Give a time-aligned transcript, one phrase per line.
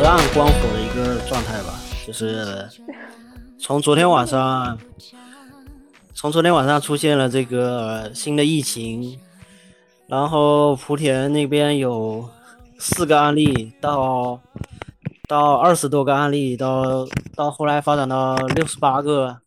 [0.00, 2.66] 隔岸观火的一个状态吧，就是
[3.58, 4.78] 从昨天晚上，
[6.14, 9.20] 从昨天晚上出现了这个新的疫情，
[10.06, 12.30] 然后莆田那边有
[12.78, 14.40] 四个案例，到
[15.28, 19.42] 到二十多个案例，到到后来发展到六十八个，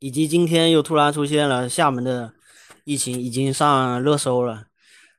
[0.00, 2.32] 以及今天又突然出现了厦门的
[2.82, 4.64] 疫情，已经上热搜了，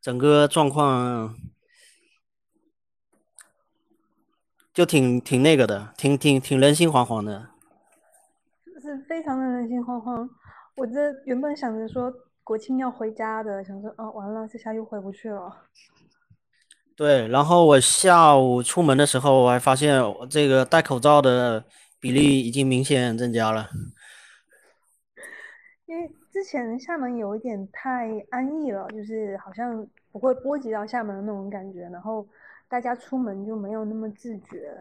[0.02, 1.34] 整个状况。
[4.78, 7.50] 就挺挺那个的，挺挺挺人心惶惶的，
[8.80, 10.30] 是非常的人心惶惶。
[10.76, 12.14] 我这原本想着说
[12.44, 15.64] 国庆要回家的，想说啊，完了，这下又回不去了。
[16.96, 21.66] 对，然后我下午出门的时候，我还发现这个戴口罩的
[22.00, 23.70] 比例已经明显增加了。
[25.88, 32.28] 因为之前厦门有一点太安逸了，就是好像不会波及到厦门的那种感觉，然后。
[32.70, 34.78] 大家出门就没有那么自觉，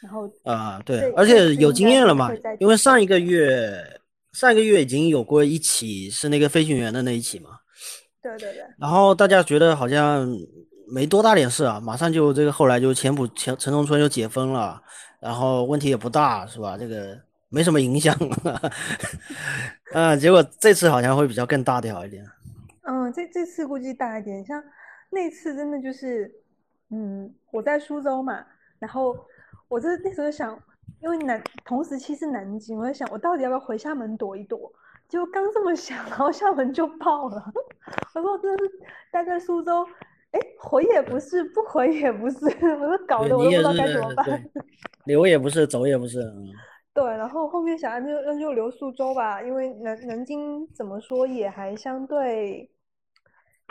[0.00, 3.70] 然后啊，对，而且有经验了嘛，因为上一个月
[4.32, 7.50] 上一个月已经有过一起是那个飞行员的那一起嘛，
[8.22, 10.26] 对对对，然后大家觉得好像
[10.88, 14.82] 没多大点事啊，马上就这个后来就前浦前城中村就解封了，
[15.20, 16.78] 然后问题也不大是吧？
[16.78, 18.16] 这个没什么影响，
[19.92, 22.24] 嗯， 结果这次好像会比较更大条一点，
[22.84, 24.62] 嗯，这这次估计大一点，像
[25.10, 26.39] 那次真的就是。
[26.90, 28.44] 嗯，我在苏州嘛，
[28.78, 29.16] 然后
[29.68, 30.60] 我这那时候想，
[31.00, 34.72] 因为南同时期是南京，我在想我到底要不要回厦门躲一躲？
[35.08, 37.52] 结果刚这么想，然后厦门就爆了。
[38.14, 38.70] 我说真的是
[39.12, 39.84] 待在苏州，
[40.32, 42.46] 哎，回也不是，不回也不是，
[42.78, 44.50] 我说搞得我都不知道该怎么办。
[45.04, 46.20] 留也不是，走也不是。
[46.92, 52.68] 对，然后后面想就那就留苏州吧，因为南南京怎么说也还相对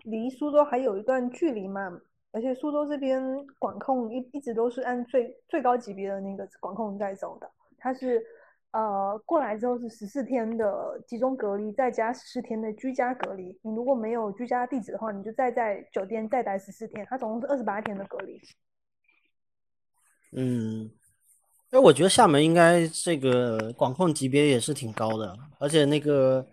[0.03, 1.99] 离苏州还有一段距离嘛。
[2.31, 3.21] 而且苏州这边
[3.57, 8.23] 管控一一直都是按最最高级别的那个管控在走的，它是
[8.71, 13.57] 呃过来之后是十四天的集中隔离，再加十四天的居家隔离。
[13.63, 18.39] 你如果没有居家地址的话，你就再在酒店再待十四天，它总共是二十八天的隔离。
[20.33, 20.91] 嗯，
[21.71, 26.47] 那我觉得厦门应该这个管控级别也是挺高的，而且那个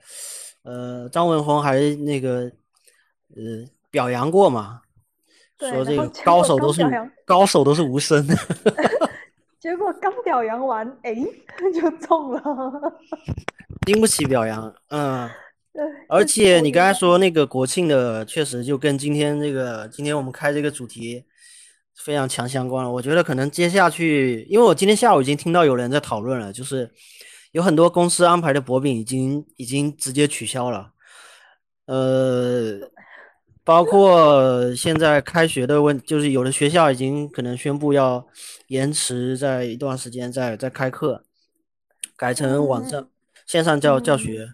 [0.62, 2.50] 呃张文宏还那个
[3.36, 4.80] 呃表扬过嘛。
[5.58, 6.82] 说这个高手都是
[7.24, 8.34] 高手都是无声的，
[9.58, 11.14] 结果刚表扬完，哎，
[11.74, 12.42] 就中了，
[13.86, 15.28] 经不起表扬，嗯，
[16.08, 21.24] 而且你刚才说那个国庆的，确实就跟今天这个今天我们开这个主题
[22.04, 22.90] 非常强相关了。
[22.92, 26.90] 我觉得可能接下去，因为我今天下午已经听到有人在讨论了，就是
[27.52, 30.90] 有很多公司安排的博饼已经已经直接取消了，
[31.86, 32.90] 呃。
[33.66, 38.24] 包括现在开学的问，就是有的学校已经可能宣布要
[38.68, 41.24] 延迟在一段时间再再开课，
[42.16, 43.08] 改成网上
[43.44, 44.50] 线上教教学，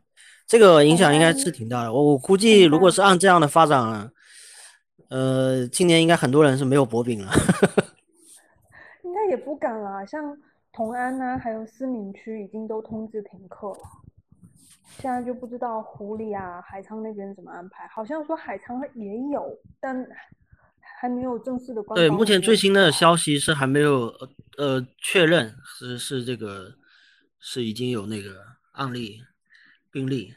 [0.47, 1.93] 这个影响应该是挺大的。
[1.93, 4.11] 我我估计，如果是按这样的发展，
[5.11, 7.31] 呃，今年应该很多人是没有薄饼了。
[9.05, 10.34] 应该也不敢了，像
[10.72, 14.02] 同安呐，还有思明区已经都通知停课了。
[14.98, 20.06] 现在就不知道湖里啊、海沧那边怎么安排，好像说海沧也有，但
[21.00, 21.97] 还没有正式的官。
[21.97, 24.14] 对，目前最新的消息是还没有
[24.58, 26.75] 呃确认是是这个
[27.41, 28.36] 是已经有那个
[28.72, 29.20] 案例
[29.91, 30.34] 病例。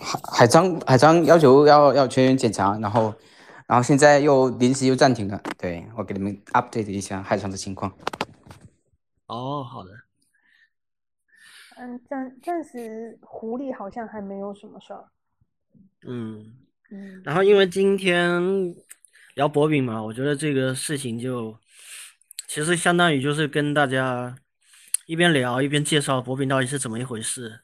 [0.00, 3.14] 海海沧海沧要求要要全员检查，然后
[3.66, 5.40] 然后现在又临时又暂停了。
[5.58, 7.92] 对我给你们 update 一下海沧的情况。
[9.26, 9.90] 哦，好的。
[11.82, 15.04] 嗯，暂暂时狐狸好像还没有什么事儿。
[16.06, 16.54] 嗯
[16.92, 18.40] 嗯，然后因为今天
[19.34, 21.58] 聊薄饼嘛，我觉得这个事情就
[22.46, 24.36] 其实相当于就是跟大家
[25.06, 27.60] 一边聊一边介绍薄饼到底是怎么一回事，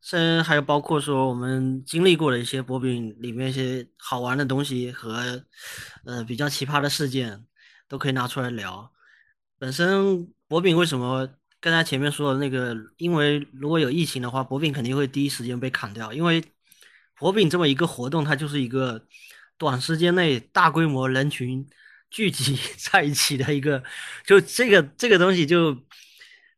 [0.00, 5.44] 甚至还有包括说我们经历过的一些薄饼里面一些好玩的东西和
[6.06, 7.44] 呃比较奇葩的事件
[7.86, 8.90] 都可以拿出来聊。
[9.58, 11.28] 本身薄饼为什么？
[11.60, 16.12] 刚才前面说的那个，因为如果有疫情的话，博饼肯定会第一时间被砍掉。
[16.12, 16.44] 因为
[17.18, 19.04] 博饼这么一个活动，它就是一个
[19.56, 21.68] 短时间内大规模人群
[22.10, 23.82] 聚集 在一起的一个，
[24.24, 25.76] 就这个这个东西就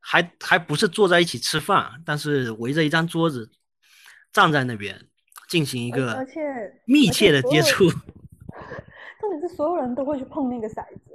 [0.01, 3.51] 还还不是坐在一起吃饭，但是围着一张桌子
[4.33, 5.07] 站在那边
[5.49, 6.27] 进行一个
[6.85, 7.89] 密切的接触。
[9.19, 11.10] 重点是所有人都会去碰那个骰子。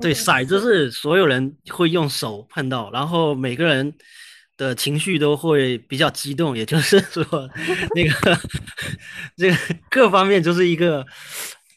[0.00, 3.92] 对，骰子是所有人会用手碰到，然后每个人
[4.56, 7.24] 的情绪都会比较激动，也就是 说，
[7.94, 8.38] 那个
[9.36, 9.56] 这个
[9.90, 11.06] 各方面就是一个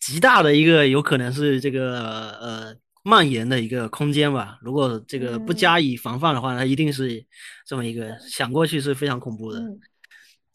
[0.02, 4.58] 极大的一个有可能是这个呃蔓延的一个空间吧。
[4.62, 7.26] 如果这个不加以防范的话，它一定是
[7.66, 9.62] 这么一个想过去是非常恐怖的。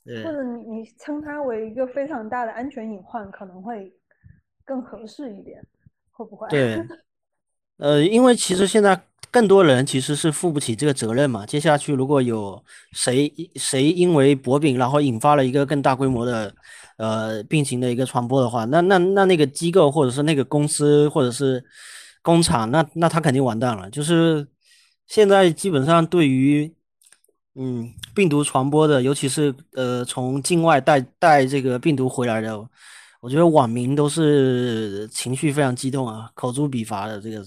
[0.04, 3.92] 对，或者你你称它为一个非常大的安全隐患，可能会
[4.64, 5.62] 更合适一点，
[6.10, 6.48] 会不会？
[6.50, 6.82] 对，
[7.78, 9.02] 呃，因为其实现在。
[9.30, 11.44] 更多人其实是负不起这个责任嘛。
[11.44, 16.54] 接下去如果有谁谁因为薄饼，然后引发了一个更大规模的
[16.96, 21.62] 呃病情的一个传播的话，那那那那个机构或者是那个公司或者是
[22.22, 23.90] 工厂，那那他肯定完蛋了。
[23.90, 24.48] 就是
[25.06, 26.72] 现在基本上对于
[27.54, 32.58] 嗯病毒传播的，尤其是呃从境外带带这个病毒回来的，
[33.20, 37.44] 我觉得网民都是情绪非常激动啊，口诛笔伐的这个。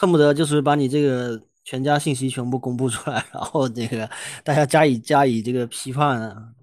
[0.00, 4.08] 恨不得就是把你这个全家信息全部公布出来， 然后这个
[4.44, 6.54] 大家加以加以这个批判啊。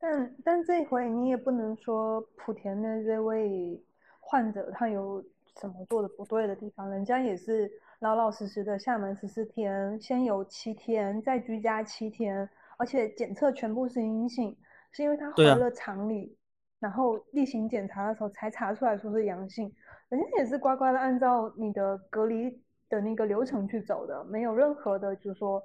[0.00, 3.80] 但但这回你也不能说莆田的这位
[4.18, 5.22] 患者他有
[5.60, 7.70] 什么做的不对的地方，人家也是
[8.00, 14.56] 老老实实的厦门十四天，先有七天，再居家七天，而且检测全部是阴性，
[14.90, 16.36] 是因为他回了厂里，
[16.80, 19.72] 然后例行检查的时候才查出来说是阳性。
[20.10, 22.48] 人家也是乖乖的按照你的隔离
[22.88, 25.62] 的那个流程去走的，没有任何的，就是说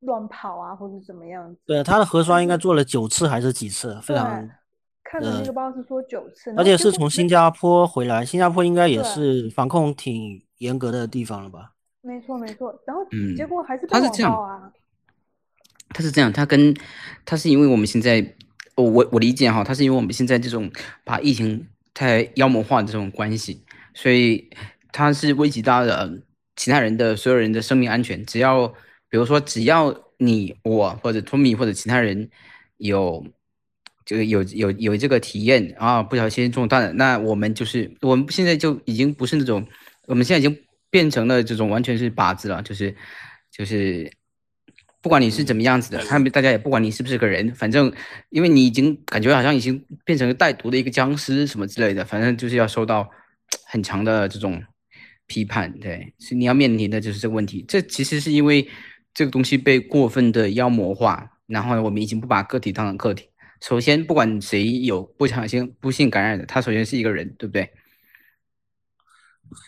[0.00, 1.54] 乱跑啊或者怎么样。
[1.66, 4.00] 对，他的核酸应该做了九次还是几次？
[4.00, 4.48] 非常。
[5.04, 11.72] 看的那个报是说九次，而且是从新加坡回来，新加坡应该也是防控挺严格的地方了吧？
[12.00, 13.02] 没错没错，然后
[13.36, 14.72] 结果还是他是这样啊。
[15.90, 16.74] 他是这样，他跟
[17.26, 18.34] 他是因为我们现在，
[18.74, 20.70] 我我我理解哈，他是因为我们现在这种
[21.04, 21.68] 把疫情。
[21.98, 23.64] 太妖魔化的这种关系，
[23.96, 24.50] 所以
[24.92, 26.08] 它是危及到了
[26.54, 28.24] 其他人的所有人的生命安全。
[28.26, 28.68] 只要
[29.08, 32.28] 比如说，只要你我或者托米或者其他人
[32.76, 33.26] 有
[34.04, 39.66] 这个有有有这个体验啊，不小心中弹了，那我们就是我们现在就已经不是那种，
[40.06, 40.56] 我们现在已经
[40.90, 42.94] 变成了这种完全是靶子了，就是
[43.50, 44.12] 就是。
[45.02, 47.92] 不管你是怎么样子的，他们大家也不管你是不是个人，反正
[48.30, 53.08] 因为你已经感觉好像已经变成了带毒的一个僵尸什么之类的，反正就是要受到
[53.64, 54.62] 很强的这种
[55.26, 55.72] 批判。
[55.78, 57.64] 对，是你要面临的就是这个问题。
[57.66, 58.68] 这其实是因为
[59.14, 63.28] 这个东西被过分的妖魔化，然后我们已经不把个体当成个体。
[63.62, 67.72] 首先，不管谁有不小心不幸感染的，他首先是一个人，对不对？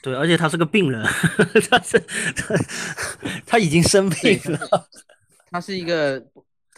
[0.02, 1.02] 对，而且他是个病人，
[1.70, 1.98] 他是
[2.36, 2.54] 他
[3.46, 4.88] 他已经生病了。
[5.50, 6.22] 他是一个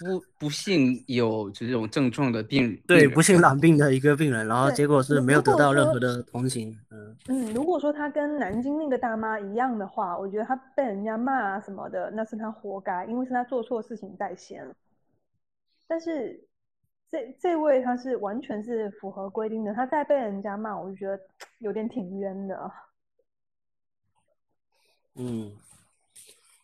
[0.01, 6.77] 不不幸有这种症状的病人，对不幸染 病的一个病人，然后结果是没有得到任何的同情。
[6.91, 14.67] 嗯嗯，如果说他跟南京那个大妈一样的话，我觉得他被人家骂啊什么的，那是他活该，因为是他做错事情在先。
[15.87, 16.43] 但是
[17.11, 21.21] 这这位他是完全是符合规定的，他再被人家骂，我就觉得
[21.61, 22.73] 有点挺冤的。
[25.17, 25.53] 嗯，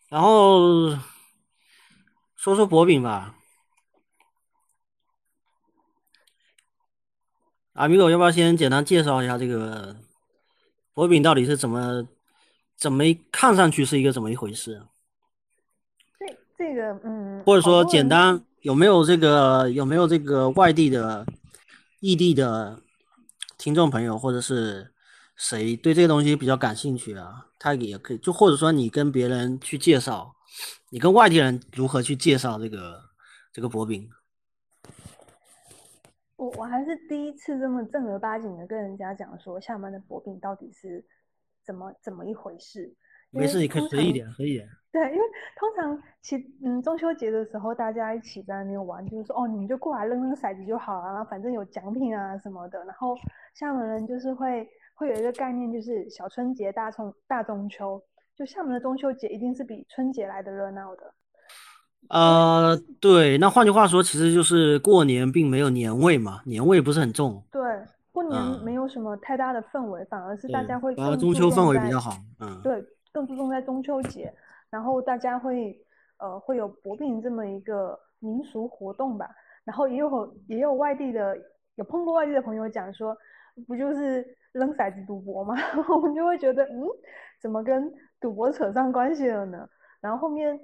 [0.08, 0.96] 然后。
[2.46, 3.34] 说说薄饼吧，
[7.72, 9.96] 阿米狗要不要先简单介绍一下这个
[10.94, 12.06] 薄饼到底是怎么
[12.76, 14.86] 怎么看上去是一个怎么一回事？
[16.20, 21.26] 这这个嗯，或者说简单有没有这个有没有这个外地的
[21.98, 22.80] 异地的
[23.58, 24.92] 听众朋友，或者是
[25.34, 27.48] 谁对这个东西比较感兴趣啊？
[27.58, 30.35] 他也可以就或者说你跟别人去介绍。
[30.96, 32.98] 你跟外地人如何去介绍这个
[33.52, 34.08] 这个薄饼？
[36.36, 41.04] 我我还是第一次这么正儿八经的跟人家讲说厦门的薄饼到底是
[41.66, 42.90] 怎么怎么一回事。
[43.28, 44.66] 没事，你可以随意点，随意点。
[44.90, 45.24] 对，因为
[45.54, 52.82] 通常其嗯中秋节的时候大家一起在那边玩，就是说哦你们就过来扔扔骰子就好了，反正有奖品啊什么的。
[52.86, 53.14] 然后
[53.52, 58.02] 厦门人就是会会有一个概念，就是小春节大中大中秋。
[58.36, 61.14] 就厦门的中秋节一定是比春节来的热闹的，
[62.10, 67.42] 呃，对，那换句话说，其实就是过年并没有年味嘛，年味不是很重。
[67.50, 67.62] 对，
[68.12, 72.12] 过年没有什么太大的氛围，反而是大家会更中秋氛围比较好。
[72.38, 74.32] 嗯，对，更注重在中秋节，
[74.68, 75.74] 然后大家会
[76.18, 79.28] 呃会有薄饼这么一个民俗活动吧，
[79.64, 81.36] 然后也有也有外地的
[81.76, 83.16] 有碰过外地的朋友讲说，
[83.66, 85.54] 不就是扔骰子赌博吗？
[85.88, 86.84] 我们就会觉得嗯，
[87.40, 89.68] 怎么跟赌博扯上关系了呢，
[90.00, 90.58] 然后后面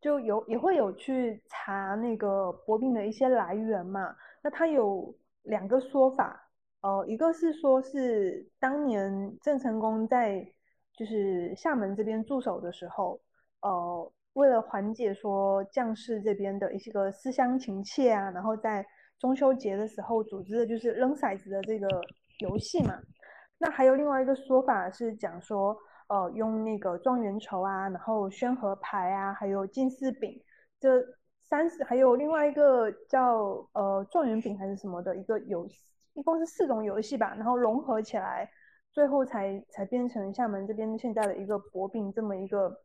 [0.00, 4.14] 就有也会有去查那个博饼的一些来源嘛。
[4.42, 6.48] 那他有两个说法，
[6.80, 10.46] 呃，一个是说是当年郑成功在
[10.96, 13.20] 就是厦门这边驻守的时候，
[13.60, 18.84] 呃，为了缓解说将士这边的一些个思乡情切啊，然后在
[19.18, 21.88] 中秋节的时候组织的就是扔骰子的这个
[22.40, 22.98] 游戏嘛。
[23.58, 25.76] 那还有另外一个说法是讲说，
[26.12, 30.38] 呃，用那个状元筹啊，然后宣和牌啊，还有金四饼
[30.78, 31.02] 这
[31.40, 35.78] 三十，还有另外一个叫呃状元饼还是什么的一个游戏，
[36.12, 38.46] 一共是四种游戏吧，然后融合起来，
[38.92, 42.76] 最后才才变成厦门这边现在的一个博饼这么一个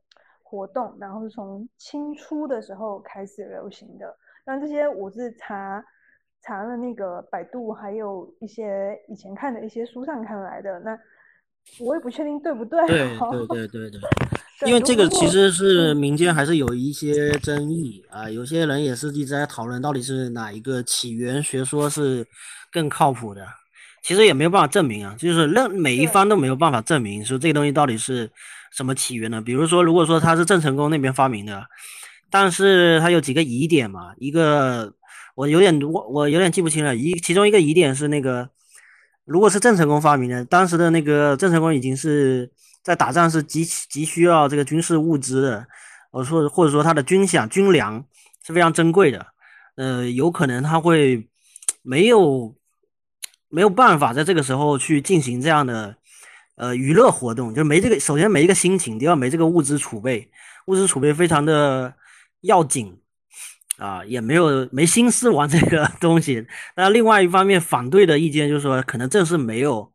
[0.41, 4.15] 活动，然后是从清初的时候开始流行的。
[4.45, 5.83] 那这些我是查。
[6.39, 10.97] 查了那个百度，还有一些以前看的一些书上看来的，那
[11.79, 12.79] 我也不确定对不对。
[12.87, 12.97] 对
[13.47, 13.99] 对对对
[14.59, 22.25] 对，因为这个其实是民间还是有一些争议啊，有些人也是一直在讨论到底是哪一个起源学说是
[22.71, 23.45] 更靠谱的。
[24.03, 28.29] 其实也没有办法证明啊，就是任每一方都没有办法证明说这个东西到底是
[28.71, 29.41] 什么起源的。
[29.41, 31.63] 比如说，如果说他是郑成功那边发明的，
[32.29, 34.93] 但是他有几个疑点嘛，一个。
[35.35, 38.49] 我有点我我有点记不清了，一其中一个疑点是那个，
[39.27, 42.49] 如果是郑成功发明的，当时的那个郑成功已经是
[42.81, 45.67] 在打仗是极极需要这个军事物资的，
[46.11, 48.05] 我说或者说他的军饷军粮
[48.45, 49.27] 是非常珍贵的，
[49.75, 51.27] 呃，有可能他会
[51.81, 52.55] 没有
[53.49, 55.97] 没有办法在这个时候去进行这样的
[56.55, 60.31] 呃娱乐活动，就是没这个首先没一个心情，第二没这个物资储备，
[60.67, 61.93] 物资储备非常的
[62.39, 62.97] 要紧。
[63.77, 66.45] 啊，也没有没心思玩这个东西。
[66.75, 69.91] 那另外一方面，反对的意见就是说，可能正是没有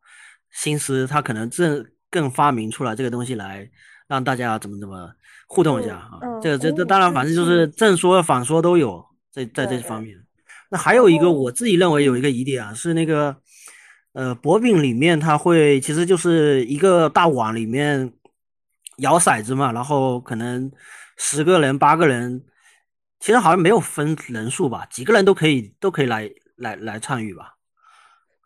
[0.53, 3.69] 心思，他可能正更发明出来这个东西来
[4.07, 5.11] 让大家怎么怎么
[5.49, 6.21] 互动一下啊。
[6.41, 10.17] 这个这这当然，反正就是正说反说都有在在这方面。
[10.71, 13.37] 那还有一个，我自己认为有一个疑点啊，是那个
[14.13, 18.13] 呃薄饼里面它会其实就是一个大碗里面
[18.99, 20.71] 摇骰子嘛，然后可能
[21.17, 22.45] 十个人八个人。
[23.23, 27.55] 其实好像没有分人数吧，几个人都可以，都可以来来来参与吧。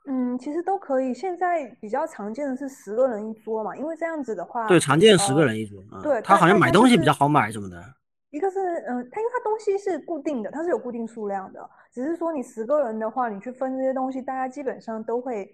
[0.06, 1.14] 嗯，其实都可以。
[1.14, 5.82] 现在比较常见的是十个人一桌嘛，因为这样子的话，对，常见十个人一桌。
[6.02, 7.82] 对，他好像买东西比较好买什么的。
[8.28, 15.50] 一个是，嗯，他因为他东西是固定的，它是有固定数量的，只是说你十个人的话，你去分这些东西，大家基本上都会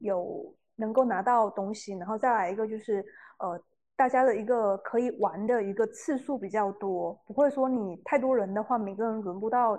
[0.00, 3.04] 有能够拿到东西，然后再来一个就是，
[3.38, 3.62] 呃。
[3.96, 9.78] 大家的一个可以玩的一个次数比较多，不会说你太多人的话，每个人轮不到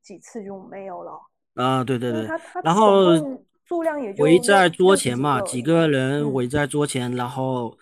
[0.00, 1.12] 几次就没有了。
[1.54, 2.28] 啊，对对对。
[2.62, 3.16] 然后
[3.64, 7.76] 数量也就围在桌前嘛，几个人围在桌前，然后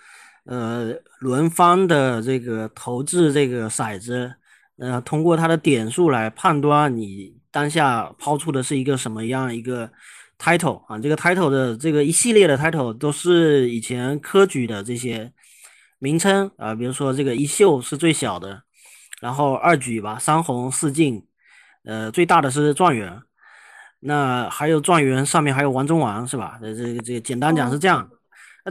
[0.46, 4.32] 呃轮番的这个投掷这个骰子，
[4.78, 9.90] 呃通过它的点数来判断你当下抛出的是一个什么样一个
[10.38, 15.30] title 啊，这个 title 的这个一系列的 title 都是以前科举的这些。
[16.04, 18.62] 名称啊，比如说这个一秀是最小的，
[19.22, 21.24] 然后二举吧，三红四进，
[21.84, 23.22] 呃，最大的是状元。
[24.00, 26.58] 那还有状元上面还有王中王是吧？
[26.60, 28.06] 这，这个这个简单讲是这样。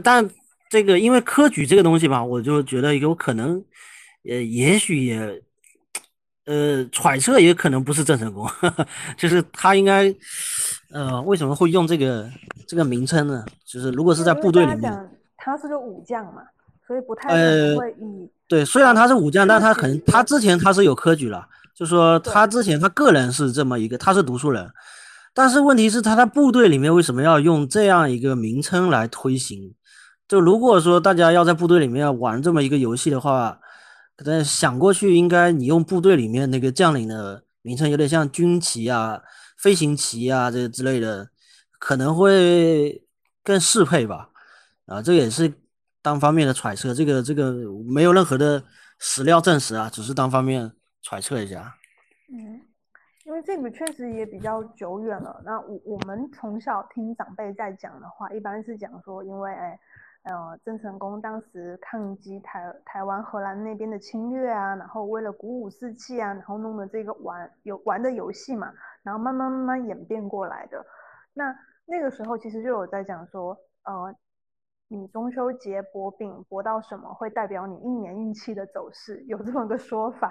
[0.04, 0.30] 但
[0.70, 3.60] 这个因为科举这个东西吧，我就觉得有可能，
[4.28, 5.42] 呃，也许也，
[6.46, 8.48] 呃，揣测也可能不是郑成功，
[9.18, 10.14] 就是他应该，
[10.92, 12.30] 呃，为什么会用这个
[12.68, 13.44] 这个名称呢？
[13.66, 16.42] 就是如果是在部队里面，他是个武将嘛。
[16.86, 24.70] 所以不太会以对，虽然他是武将，但他可能他之前他是有科举了，就说他之前他个人是这么一个，他是读书人，
[25.32, 29.74] 但是问题是他在部队里面为什么要用这样一个名称来推行？
[30.28, 33.58] 就如果说大家要在部队里面玩这么一个游戏的话，
[34.16, 39.22] 可能想过去应该你用部队里面那个将领的名称，有点像军旗啊、
[39.56, 41.28] 飞行旗啊这之类的，
[41.78, 43.02] 可能会
[43.42, 44.28] 更适配吧？
[44.84, 45.54] 啊，这也是。
[46.04, 47.54] 单方面的揣测，这个这个
[47.88, 48.62] 没有任何的
[48.98, 50.70] 史料证实啊，只是单方面
[51.00, 51.74] 揣测一下。
[52.30, 52.60] 嗯，
[53.24, 55.40] 因为这个确实也比较久远了。
[55.46, 59.80] 那我我们从小听长辈在讲的话，一般是讲说，因为哎，
[60.24, 68.70] 呃，郑成功当时抗击台台湾荷兰那边的侵略啊，然后为了鼓舞士气啊，然后弄的这个玩有玩的游戏嘛，
[69.02, 70.84] 然后慢慢慢慢演变过来的。
[71.32, 71.56] 那
[71.86, 74.14] 那个时候其实就有在讲说，呃。
[74.94, 80.30] 你中秋节博饼博到什么，会代表你一年运气的走势，有这么个说法。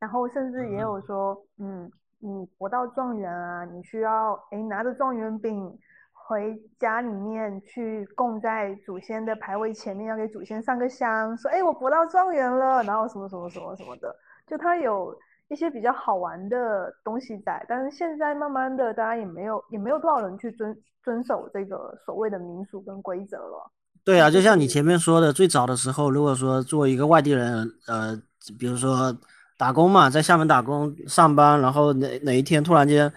[0.00, 5.78] 然后甚至也有说，嗯，你博到状元啊，你需要哎拿着状元饼
[6.12, 14.14] 回家里面去供在祖先的牌位前面，要给祖先上个香，说哎我博到状元了，然后什么什么什么什么的，
[14.46, 15.16] 就它有
[15.48, 17.64] 一些比较好玩的东西在。
[17.68, 23.70] 但是现在慢慢的，大家也没有也没有多少人去遵遵守这个所谓的民俗跟规则了。
[24.04, 28.14] 对啊，就像你前面说的，最早的时候，如果说作为一个外地人，呃，
[28.58, 29.16] 比如说
[29.56, 33.10] 打工嘛，在厦门打工上班，然后哪哪一天突然间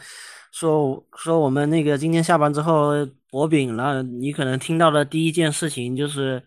[0.51, 2.93] 说说我们那个今天下班之后
[3.29, 6.41] 薄饼，然后你可能听到的第一件事情就是，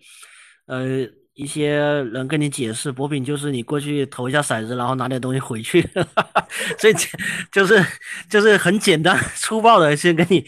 [0.64, 5.86] 呃，一些人跟你解释薄饼就是你过去投一下骰子，然后拿点东西回去，
[6.78, 7.10] 最简
[7.52, 7.84] 就是
[8.30, 10.42] 就是很简单粗暴的先跟你，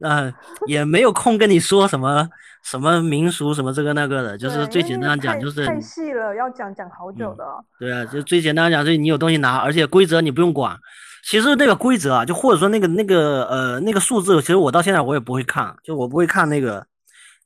[0.00, 0.30] 呃，
[0.66, 2.28] 也没有空跟你说什么
[2.62, 7.44] 什么民俗什么这个那个的，就是最简单讲就是太细了，要讲讲好久的。
[7.78, 10.78] 对啊，就最简单讲就是你有东西拿，而且规则你不用管。
[11.24, 16.86] 其实那个规则啊，就或者说那个那个呃那个数字，其实我到现在我也不会看，就我不会看那个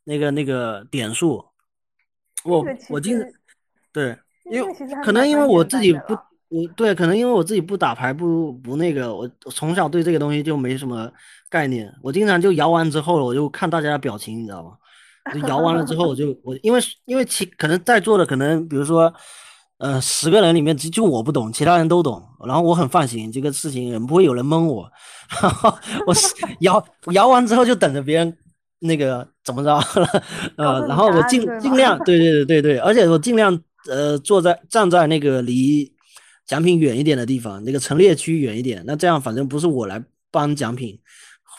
[0.04, 1.44] 那个那个点数。
[2.44, 3.18] 我我经
[3.92, 4.16] 对，
[4.50, 6.14] 因为可能因为我自己不，
[6.48, 11.10] 我对，可能因为我自己不打牌，不不那个，我从小对这个东西就没什么
[11.48, 11.92] 概念。
[12.02, 14.72] 我经常就摇完之后，我就看大家的表情，你知道吗？
[15.48, 19.12] 摇完了之后，我就我因为因为其可能在座的可能比如说。
[19.78, 22.22] 呃，十个人里面就就我不懂，其他人都懂。
[22.46, 24.88] 然后我很放心，这个事情不会有人蒙我。
[26.06, 26.14] 我
[26.60, 28.36] 摇摇完之后就等着别人
[28.78, 29.84] 那个怎么着了。
[30.56, 35.92] 呃，然后我尽尽量，对对对对对，而且我尽量呃坐在站在那个离
[36.46, 38.84] 奖品远一点的地方，那个陈列区远一点。
[38.86, 40.00] 那这样反正不是我来
[40.30, 40.96] 搬奖品，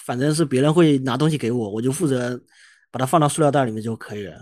[0.05, 2.39] 反正是别人会拿东西给我，我就负责
[2.93, 4.35] 把它放到塑料袋里面就可以了。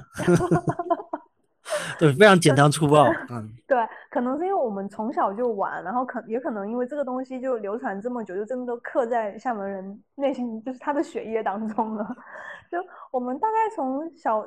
[1.98, 3.06] 对，非常简单粗暴。
[3.30, 3.78] 嗯，对，
[4.10, 12.04] 可能是因为我们从小就玩，然后可也可能因为这个东西就流传这么久，就真的都刻在厦门人内心，就是他的血液当中了。
[12.70, 12.78] 就
[13.12, 14.46] 我们大概从小，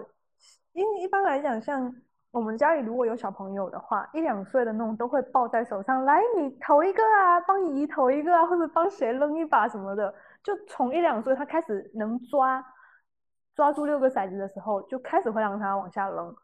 [0.74, 1.90] 因一般来讲，像
[2.30, 10.12] 我们家里如果有小朋友的话，一两岁的那种都会抱在手上，来你投一个啊，帮姨投一个啊，或者帮谁扔一把什么的。
[10.42, 12.62] 就从一两岁他开始能抓，
[13.54, 16.34] 抓住六个骰子的时候，就开始会让它往下扔。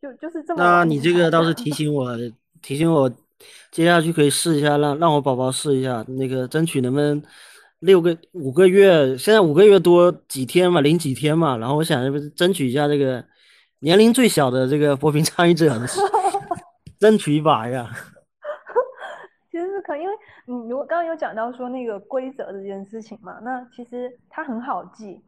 [0.00, 0.62] 就就是这么。
[0.62, 2.10] 那你这个倒是提醒我，
[2.60, 3.10] 提醒我，
[3.70, 7.22] 接下去可以试一下，让让我宝宝试一下，那个争取能不能
[7.80, 12.02] 六个五个月，现在五个月多几天嘛，零几天嘛，然后我想
[12.34, 13.24] 争取一下这个
[13.80, 15.78] 年龄最小的这个波平参与者，
[16.98, 17.90] 争取一把呀。
[19.50, 20.14] 其实是可，因为
[20.46, 25.20] 你如果刚刚有讲到说那个规则这件事情嘛，那其实它很好记，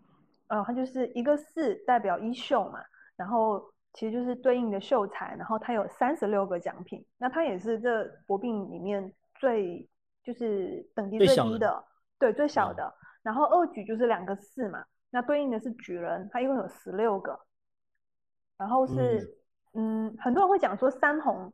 [0.48, 2.80] 呃，它就是一个四代表一秀嘛，
[3.16, 3.72] 然后。
[3.98, 9.88] 其实就是对应的秀才，然后它有三十六个奖品，那它也是这博饼里面最
[10.22, 11.82] 就是等级最低的，
[12.18, 12.92] 对最小的。
[13.22, 17.40] 然后二举就是两个四嘛，那对应的是举人，它一共有十六个。
[18.58, 19.38] 然后是
[19.72, 21.50] 嗯，很多人会讲说三红，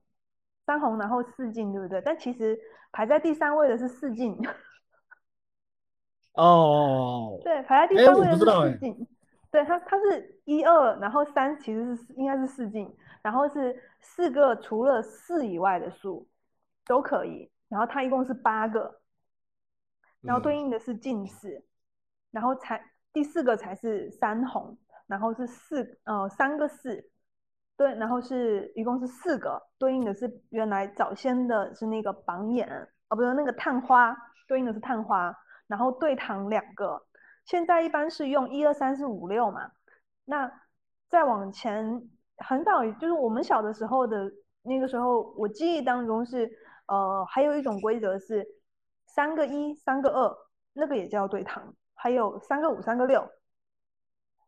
[0.66, 2.02] 三红然后四进，对不对？
[2.04, 2.58] 但其实
[2.90, 4.36] 排在第三位的是四进。
[6.34, 7.40] 哦。
[7.42, 9.08] 对，排在第三位的是四进。
[9.50, 12.90] 对它，它是一二，然后三其实是应该是四进，
[13.20, 16.26] 然后是四个除了四以外的数
[16.86, 19.00] 都可以，然后它一共是八个，
[20.22, 20.56] 然后对。
[20.56, 21.62] 应的是进四，
[22.30, 27.10] 然后才第四个才是三红，然后是四呃三个四，
[27.76, 32.66] 对，然后是一共是四个，对应的是原来早先的是那个榜眼
[33.10, 34.16] 哦，不是那个探花，
[34.48, 35.30] 对应的是探花，
[35.66, 37.06] 然后对堂两个。
[37.44, 39.70] 现在一般是用一二三四五六嘛，
[40.24, 40.50] 那
[41.08, 46.50] 再往前很早，就是我们小的时候的那个时候，我记忆当中是，
[46.86, 48.46] 呃，还有一种规则是
[49.06, 50.36] 三个一，三个二，
[50.72, 53.28] 那个也叫对堂，还有三个五，三个六。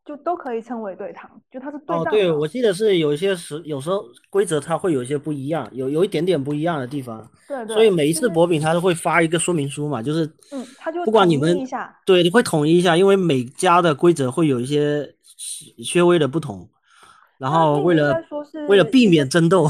[0.05, 7.27] 就都可以称为对堂，就它是对哦，对，我记得是有一些时，有时候规则它会有一些不一样，有有一点点不一样的地方。
[7.47, 7.75] 对对。
[7.75, 11.57] 所以每一次博饼它都会发一个说明书嘛，就是嗯，它就不管你们
[12.05, 15.15] 对，你会统一一下，因为每家的规则会有一些
[15.83, 16.69] 稍微的不同，
[17.39, 18.15] 然后为了
[18.69, 19.67] 为了避免争斗，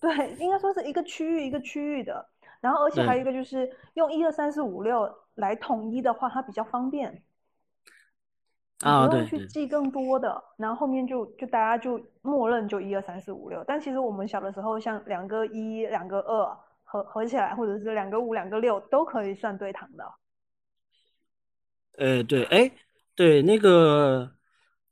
[0.00, 0.10] 对，
[0.40, 2.26] 应该说是一个区域一个区域的，
[2.62, 7.22] 然后而且还有一个就是用一二三四五六来统一的话，它比较方便。
[8.80, 13.64] 啊，不用去记更多的，然后后面就就大家就默认就一二三四五六。
[13.66, 20.04] 但其实我们小的时候，像两个一、两个二合合起来，或者是两个五、两个六，都可以算对堂的。
[21.96, 22.70] 呃，对，哎，
[23.14, 24.30] 对，那个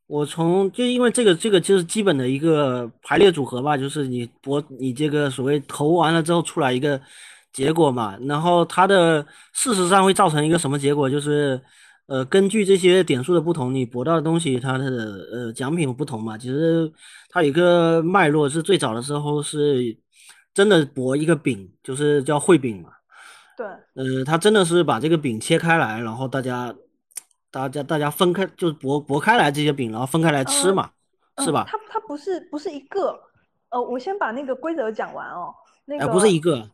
[0.06, 6.98] 我从就因为这个这个就是基本的一个排列组合吧，就是你博你这个所谓投完了之后出来一个
[7.52, 11.60] 结果嘛，然后它的事实上会造成一个什么结果，就是。
[12.06, 14.84] 呃，根据这些点数的不同，你博到的东西，它的
[15.32, 16.36] 呃奖品不同嘛。
[16.36, 16.92] 其实
[17.30, 19.96] 它有一个脉络，是最早的时候是
[20.52, 22.90] 真的博一个饼，就是叫烩饼嘛。
[23.56, 23.66] 对。
[23.94, 26.74] 呃，他真的是把这个饼切开来，然后大家
[27.50, 30.90] 大家大家分开，就是博博开来这些饼，然后分开来吃嘛，
[31.38, 31.64] 是吧？
[31.66, 33.18] 它它不是不是一个，
[33.70, 35.54] 呃，我先把那个规则讲完哦。
[35.86, 36.70] 那个不是一个，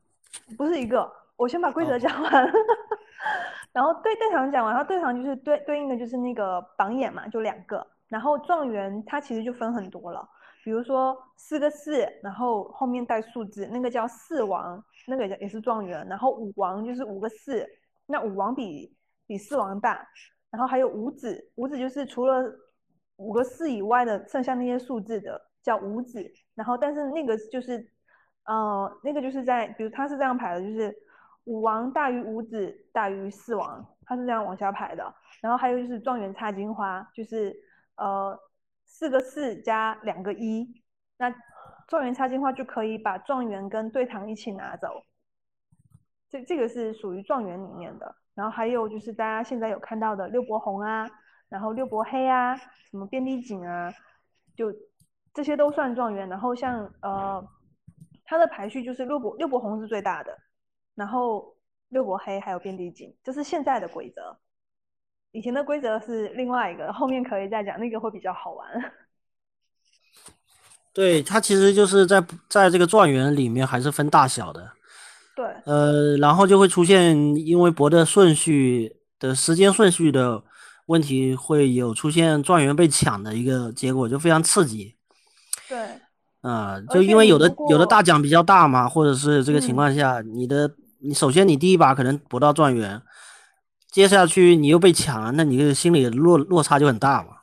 [0.56, 1.08] 不是一个。
[1.40, 2.52] 我先把规则讲完，
[3.72, 10.28] 然后对对堂讲完，然后对堂就是对对应的就是那个榜眼嘛，就两个，然后状元它其实就分很多了，
[10.62, 17.66] 比如说四个四，然后后面带数字，那个叫四王，那个也是状元，然后五王就是五个四，
[18.04, 18.94] 那五王比
[19.26, 20.06] 比四王大，
[20.50, 22.44] 然后还有五子，五子就是除了
[23.16, 26.22] 五个四以外的剩下那些数字的叫五子，
[26.54, 27.90] 然后但是那个就是，
[28.44, 30.94] 呃，那个就是在，比如他是这样排的，就是
[31.44, 35.14] 五王大于五子大于四王，他是这样往下排的。
[35.40, 37.56] 然后还有就是状元插金花，就是
[37.96, 38.38] 呃
[38.84, 40.66] 四个四加两个一，
[41.16, 41.34] 那
[41.88, 45.04] 状元插金花就可以把状元跟对堂一起拿走。
[46.28, 48.14] 这这个是属于状元里面的。
[48.34, 51.10] 然后还有就是大家现在有看到的六博红啊。
[51.48, 53.92] 然后六博黑啊，什么遍地锦啊，
[54.54, 54.72] 就
[55.34, 56.28] 这些都算状元。
[56.28, 57.44] 然后像呃，
[58.24, 60.38] 它的排序就是六博六博红是最大的，
[60.94, 61.56] 然后
[61.88, 64.36] 六博黑还有遍地锦，就是现在的规则。
[65.32, 68.92] 以前的规则是另外一个，后面可以再讲，那个会比较好玩。
[70.92, 74.72] 对，它其实就是在在这个状元里面还是分大小的。
[75.36, 75.46] 对。
[75.64, 80.44] 呃，然后就会出现因为博的顺序的时间顺序的。
[80.86, 84.96] 问题会有出现状元被抢的一个结果，就非常刺激。
[85.68, 85.78] 对，
[86.42, 93.02] 啊，就因为有的有的大奖比较大嘛，或者是这个情况下，你的你首先你第一把可能博到状元，
[93.88, 97.38] 接下去你又被抢了，那你的心里落落差就很大嘛。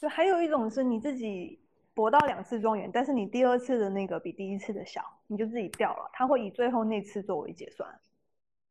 [0.00, 1.58] 就还有一种是你自己
[1.94, 7.88] 博到两次状元，但是你第二次的那个比第一次的小，你就自己掉了，他会以最后那次作为结算。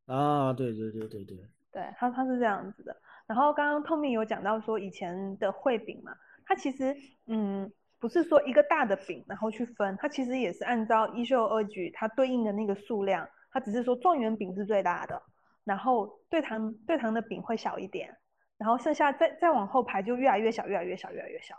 [0.05, 1.37] 啊，对对对对对，
[1.71, 2.95] 对他他是这样子的。
[3.25, 6.11] 然后刚刚 Tommy 有讲到说以前的绘饼嘛，
[6.45, 6.93] 它其实
[7.27, 7.71] 嗯
[8.03, 15.23] 不是说一个大的饼然后去分，它其实也是按照一秀二举它对应的那个数量，它只是说状元饼是最大的，
[15.63, 18.13] 然后对糖对糖的饼会小一点，
[18.57, 21.55] 然后剩下再再往后排就越来越小越来越小越来越小。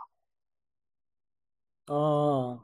[1.87, 2.63] 哦，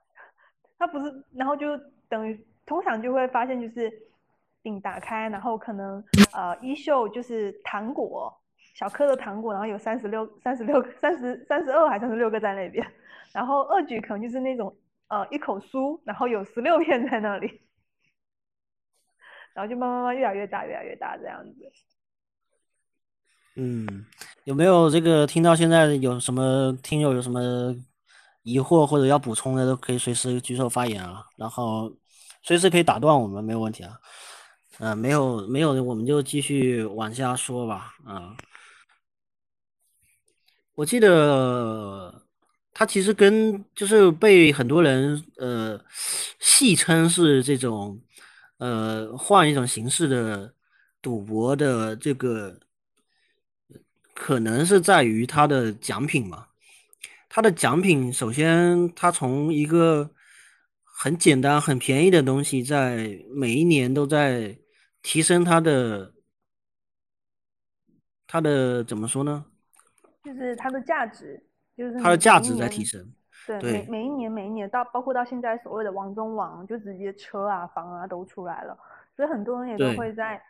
[0.78, 1.74] 它不是，然后就
[2.06, 3.90] 等于通常就会发现就是。
[4.62, 8.30] 饼打开，然后可能呃衣袖就是糖果，
[8.80, 12.84] 小颗的糖果，然后有三十六、三十六、三十三十二还是三十六个在那边，
[13.30, 14.74] 然后二举可能就是那种
[15.08, 17.60] 呃一口酥，然后有十六片在那里，
[19.52, 21.70] 然后就慢慢慢越来越大，越来越大这样子。
[23.56, 24.06] 嗯，
[24.44, 27.76] 有没有这个听到现在有什么听友有什么
[28.44, 31.94] 疑惑或者要补充的，都可以随时举手发言啊，然后
[32.40, 33.92] 随时可以打断我们，没有问题啊。
[34.78, 37.92] 呃，没有没有，我们就继续往下说吧。
[38.06, 38.34] 啊，
[40.80, 42.22] 我记得
[42.72, 45.78] 他其实跟就是被很多人呃
[46.38, 48.00] 戏称是这种
[48.56, 50.54] 呃换一种形式的
[51.02, 52.58] 赌博的这个，
[54.14, 56.46] 可能是在于他的奖品嘛。
[57.28, 60.10] 他的奖品首先，他从一个
[60.82, 64.58] 很简单、很便宜的东西，在每一年都在。
[65.02, 66.12] 提升他的，
[68.26, 69.46] 他的怎么说呢？
[70.22, 71.42] 就是它的价值，
[71.76, 73.04] 就是它的价值在提升。
[73.46, 78.76] 对，每每一年每一年到包括到现在所谓的王中王，就直接车啊房啊都出来了，
[79.16, 80.40] 所以很多人也都会在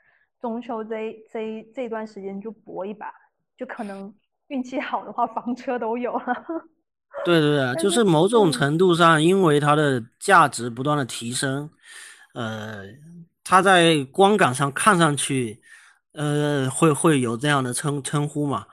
[0.40, 3.12] 中秋这这这段时间就搏一把，
[3.56, 4.12] 就可能
[4.48, 6.44] 运气好的话房车都有了。
[7.24, 11.70] 对对对，就是某种程度上，因为它的价值不断的提升，
[12.34, 12.84] 呃。
[13.42, 15.60] 它在光感上看上去，
[16.12, 18.64] 呃，会会有这样的称称呼嘛？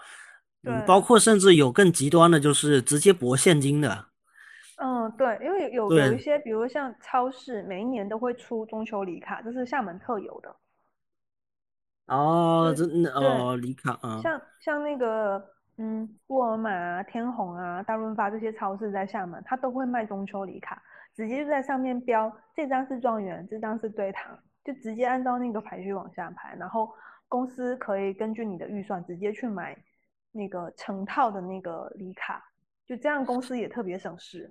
[0.67, 4.06] 嗯，包括甚至有更极端的，就是直接博现金的。
[4.77, 10.56] 嗯，对，因为有有一些，比如像超市，每一年都会出中秋礼卡，这是厦门特有的。
[12.08, 14.19] 哦，这哦礼卡啊。
[14.21, 15.43] 像像那个
[15.77, 20.82] 嗯，沃尔玛啊、天虹啊、大润发这些超市在厦门，它都会卖中秋礼卡，
[21.15, 24.38] 直接就在上面标这张是状元，这张是对堂。
[24.63, 26.91] 就直接按照那个排序往下排，然后
[27.30, 29.73] 公司可以根据你的预算直接去买
[30.38, 32.43] 那个成套的那个礼卡，
[32.86, 34.50] 就这样公司也特别省事，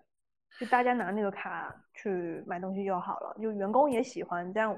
[0.59, 4.77] 就大家拿那个卡去买东西就好了，就员工也喜欢这样，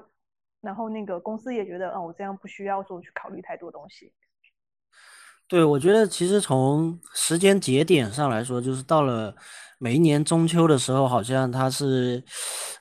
[0.61, 4.13] 然后那个公司也觉得哦，我这样不需要说去考虑太多东西。
[5.49, 9.35] 对，我觉得其实从时间节点上来说，就是到了
[9.79, 12.23] 每一年中秋的时候，好像它是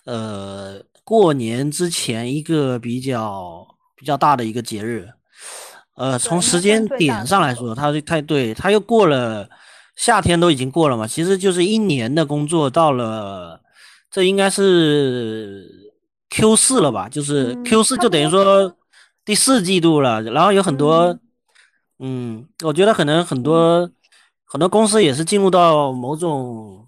[0.05, 0.83] 呃。
[1.07, 5.07] 过年之前一个比较比较大的一个节日，
[5.97, 9.49] 呃，从时间点上来说，它太对，他又过了
[9.95, 13.59] 夏天都已经过了嘛，其实就是一年的工作到了，
[14.11, 15.65] 这应该是
[16.29, 17.09] Q 四了吧？
[17.09, 18.75] 就是 Q 四嗯就等于说
[19.25, 21.17] 第四季度了，然后有很多，
[21.97, 23.89] 嗯，我觉得可能很多
[24.45, 26.87] 很多公司也是进入到某种，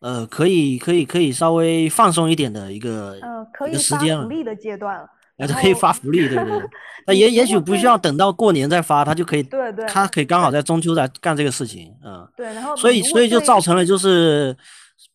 [0.00, 5.06] 呃，可以可以可以稍微放松一点的一个嗯，可以发福利的阶段了。
[5.38, 6.60] 那然就可以发福利，对不对。
[7.06, 12.28] 那也也许不需要等到过年再发，他就可以，对对他可以刚好在中秋来干这个事情，嗯。
[12.36, 14.54] 对，然后所以，所以就造成了就是，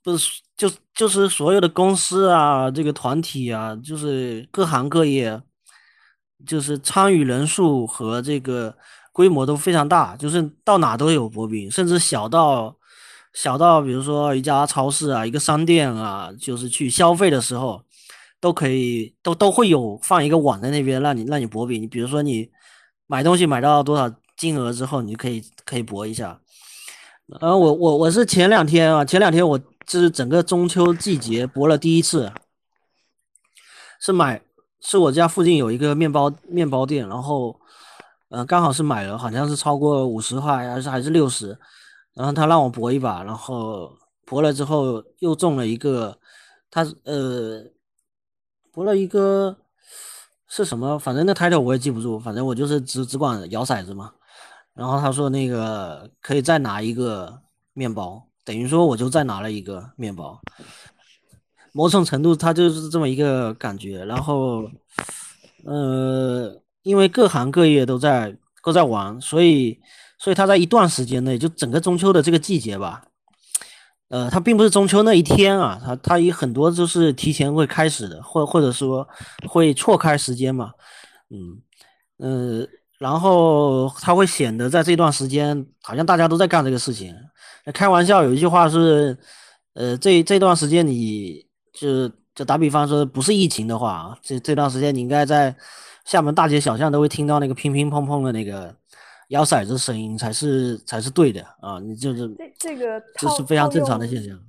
[0.04, 5.40] 不是就就是所有的公司啊，这个团体啊，就是各行各业，
[6.48, 8.76] 就是参与人数和这个
[9.12, 12.76] 规模都非常大，就是到哪都有薄饼，甚至小到
[13.34, 17.84] 小到比如说一家超市啊，一个商店啊，就是去消费的时候，
[18.44, 22.50] 都可以都都会有放一个网在那边让你让你博饼，你比如说你
[23.08, 26.42] 买东西买到多少金额之后，你就可以可以博一下。
[27.26, 32.34] 然后我我我是前两天啊，前两天我就是整个中秋季节博了第一次，
[34.02, 34.42] 是买
[34.82, 37.58] 是我家附近有一个面包面包店，然后
[38.28, 41.58] 嗯、呃刚好是买了，好像是超过五十块还是还是六十，
[42.14, 43.90] 然后他让我博一把，然后
[44.26, 46.20] 博了之后又中了一个，
[46.70, 47.64] 他呃
[48.74, 49.56] 博了一个
[50.48, 54.12] 是什么，反正那 title 我也记不住，反正我就是只只管摇骰子嘛。
[54.74, 57.40] 然后他说那个可以再拿一个
[57.74, 60.42] 面包，等于说我就再拿了一个面包，
[61.72, 64.04] 某种程度它就是这么一个感觉。
[64.06, 64.68] 然后，
[65.66, 69.80] 呃，因为各行各业都在都在玩，所以
[70.18, 73.06] 所以他在一段时间内，就整个中秋的这个季节吧，
[74.14, 79.08] 呃，它并不是中秋那一天啊，它它有很多就是提前会开始的，或或者说
[79.48, 80.72] 会错开时间嘛，
[81.32, 81.58] 嗯
[82.62, 82.68] 呃，
[83.00, 87.12] 然后它会显得在这段时间好像大家都在干这个事情。
[87.74, 89.18] 开玩笑有一句话是，
[89.74, 95.56] 呃，这这段时间你就就打比方说不是疫情的话，这这段时间你应该在
[96.06, 98.76] 厦门大街小巷都会听到那个乒乒乓乓的那个
[99.34, 104.40] 摇骰子声音才是才是对的啊，你就是这这个这是非常正常的现象。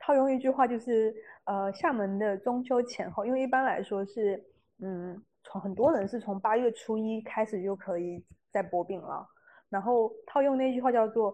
[0.00, 4.42] 套用一句话就是，呃，厦门的中秋前后，因为一般来说是，
[4.82, 8.20] 嗯，从很多人是从八月初一开始就可以
[8.50, 9.24] 在薄饼了，
[9.68, 11.32] 然后套用那句话叫做，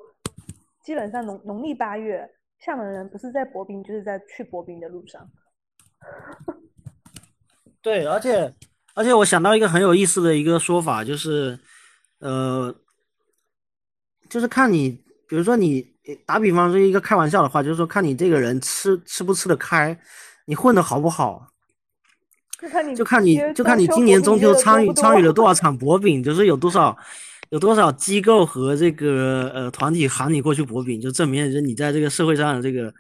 [0.85, 5.27] 基本上农农历八月，厦门人不是在薄饼，就是在去薄饼的路上。
[7.81, 8.53] 对，而且
[8.95, 11.59] 而且我想到一个很有意思的一个说法，就是，
[12.19, 12.75] 呃，
[14.29, 14.91] 就是看你，
[15.29, 15.87] 比如说你
[16.25, 19.99] 打比方说一个开玩笑的话，就是说看你这个人吃吃不吃得开，
[20.47, 21.53] 你混的好不好，
[22.61, 26.97] 就看你就看你就看你今年中秋参与参与了多少 场博饼，就是有多少
[27.51, 32.93] 有多少机构和这个呃团体喊你过去博饼，就证明就是你在这个社会上的这个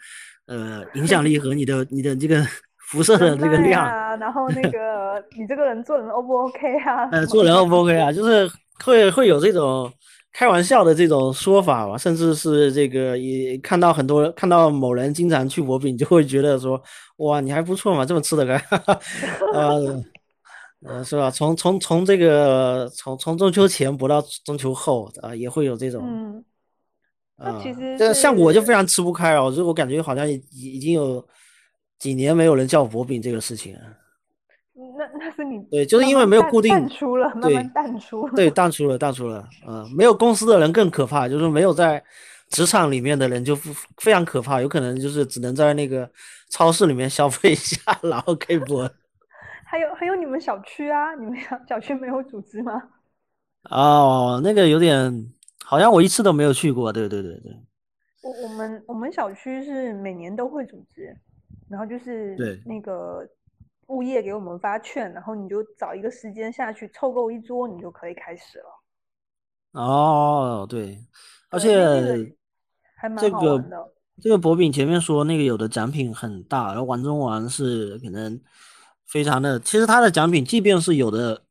[0.47, 2.47] 呃影响力和你的你的这个
[2.87, 3.85] 辐射的这个量。
[3.85, 7.09] 啊，然后那 个你这个人做人 O 不 OK 啊？
[7.13, 8.13] 呃，做人 O 不 OK 啊？
[8.13, 8.51] 就是
[8.85, 9.93] 会会有这种
[10.33, 16.81] 开玩笑的这种说法吧，甚至是这个也看到很多看到某人经常去博饼，就会觉得说，
[17.17, 18.63] 哇，你还不错嘛，这么吃得开，
[19.55, 20.03] 呃，
[20.85, 21.31] 呃，是吧？
[21.31, 26.45] 从从从这个从从中秋前博到中秋后啊，也会有这种，嗯，
[27.39, 31.27] 那啊，其实这像我就非常吃不开哦，就我感觉好像已已已经有
[31.99, 33.81] 几年没有人叫我薄饼这个事情了。
[34.99, 38.33] 那那是你对，就是因为没有固定淡出了，慢对慢淡出了。
[38.35, 39.47] 对，淡出了，淡出了。
[39.67, 42.03] 嗯、没有公司的人更可怕，就是没有在
[42.51, 46.11] 职场里面的人就非非常可怕，有可能就是只能在那个
[46.51, 48.91] 超市里面消费一下，然后可以播。
[49.65, 52.83] 还有还有你们小区啊，你们小小区没有组织吗？
[53.71, 55.33] 哦，那个有点，
[55.65, 56.93] 好像我一次都没有去过。
[56.93, 57.53] 对对对对
[58.23, 61.17] 我我们我们小区是每年都会组织，
[61.69, 63.29] 然后就是那个
[63.89, 69.81] 物业给我们发券，然后你就找一个时间下去凑够一桌，你就可以开始了。
[69.81, 70.99] 哦，对，
[71.51, 72.35] 而且
[72.97, 73.93] 还蛮这个好玩的。
[74.23, 78.41] 这个博饼前面说那个有的奖品很大，然后玩中玩是可能
[79.07, 81.43] 非常的，其实它的奖品即便是有的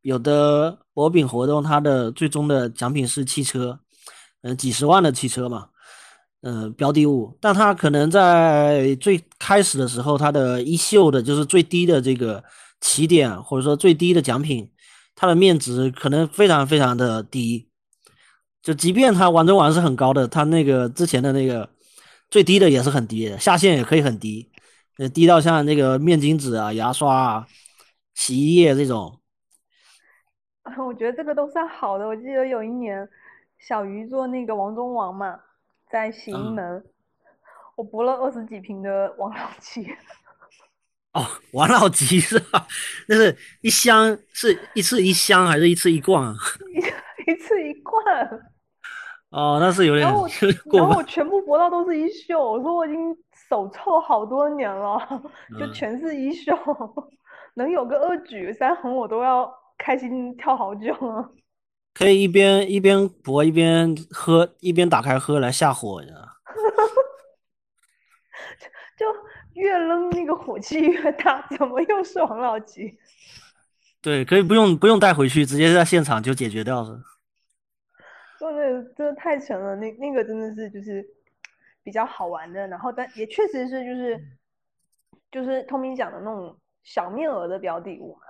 [0.00, 3.78] 有的博饼活动，它的最终的奖品是汽车，
[4.42, 5.68] 嗯、几十万的汽车嘛，
[6.42, 12.42] 嗯、标的物，但它可能在最开始的时候，它的一秀的就是最低的这个
[12.80, 14.70] 起点或者说最低的奖品，
[15.14, 17.68] 它的面值可能非常非常的低。
[18.62, 21.68] 就即便它玩中玩是很高的，它那个之前的那个
[22.30, 24.50] 最低的也是很低的，下限也可以很低，
[24.98, 27.46] 呃，低到像那个面巾纸啊、牙刷啊、
[28.14, 29.18] 洗衣液这种。
[30.86, 32.06] 我觉得这个都算好的。
[32.06, 33.08] 我记得有一年，
[33.58, 35.38] 小鱼做那个王中王嘛，
[35.90, 36.84] 在喜盈嗯门，
[37.76, 39.86] 我博了二十几瓶的王老吉。
[41.12, 42.66] 哦，王老吉是吧？
[43.08, 46.34] 那是一箱，是一次一箱还是一次一罐啊？
[47.26, 48.00] 一次一罐。
[49.30, 50.28] 哦，那是有点然后我
[50.68, 53.16] 过然后我全部博到都是一秀，我说我已经
[53.48, 54.98] 手臭好多年了，
[55.58, 56.56] 就嗯全是一秀，
[57.54, 61.30] 能有个二举三横我都要开心跳好久了。
[61.92, 66.28] 可以一边一边搏一边喝，一边打开喝来下火的。
[68.96, 69.06] 就
[69.54, 72.98] 越扔那个火气越大，怎么又是王老吉？
[74.02, 77.00] 对，可以不用不用带回去，直接在现场就解决掉了。
[78.38, 81.06] 真的真的太沉了，那那个真的是就是
[81.82, 84.20] 比较好玩的，然后但也确实是就是
[85.30, 88.22] 就是通明讲的那种小面额的标的物嘛。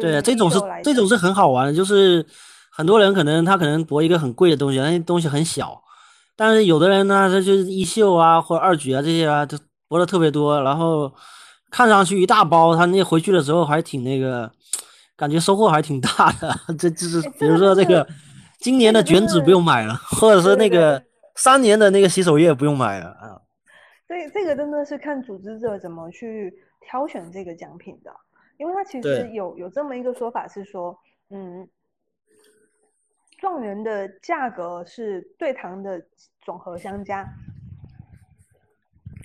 [0.00, 2.26] 对啊，于这种是这种是很好玩的，就是
[2.74, 5.82] 很多人可能他可能博一个很贵的东西，那些东西很小，
[6.34, 9.58] 但是有的人呢，他就是一秀啊或者二举啊这些啊，就
[9.88, 11.12] 博的特别多，然后
[11.70, 14.50] 看上去一大包，他那回去的时候还挺那个，
[15.16, 16.54] 感觉收获还挺大的。
[16.78, 18.08] 这就是哎比如说这个
[18.58, 21.04] 今年的卷纸不用买了，或者说对对那个
[21.34, 23.38] 三年的那个洗手液不用买了啊。
[24.08, 28.10] 这这个真的是看组织者怎么去挑选这个奖品的，
[28.58, 30.94] 因为他其实有有这么一个说法是说，
[31.30, 31.66] 嗯，
[33.42, 36.00] 状元的价格是对堂的
[36.42, 37.28] 总和相加，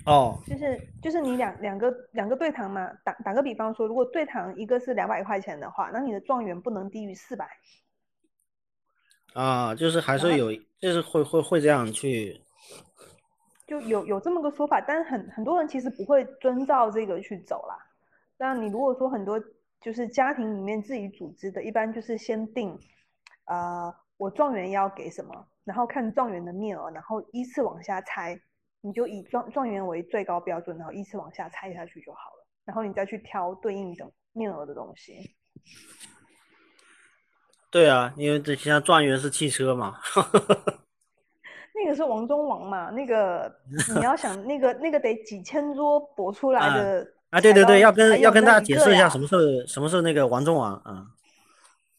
[0.08, 7.48] 哦，就是就是你两两个两个对堂嘛，打打个比方说，如果对堂一个是两百块钱的话，那你的状元不能低于四百。
[9.36, 12.42] 啊，就是还是有，就是会会会这样去，
[13.68, 17.78] 就有有这么个说法，但是很很多人其实不会遵照这个去走啦。
[18.36, 19.40] 那你如果说很多
[19.80, 22.80] 就是家庭里面自己组织的，一般就是先定，
[23.46, 28.40] 呃，我状元要给什么，然后看状元的面额，然后依次往下猜，
[28.82, 35.36] 你就以状状元为最高标准，然后依次往下猜下去就好了，然后你再去挑对应的面额的东西。
[37.70, 40.00] 对啊，因为这现在状元是汽车嘛，
[41.76, 43.54] 那个是王中王嘛，那个
[43.94, 51.06] 你要想那个那个得几千桌博出来啊的啊，对对对，要跟要跟大家解释一下什么是什么是那个王中王啊？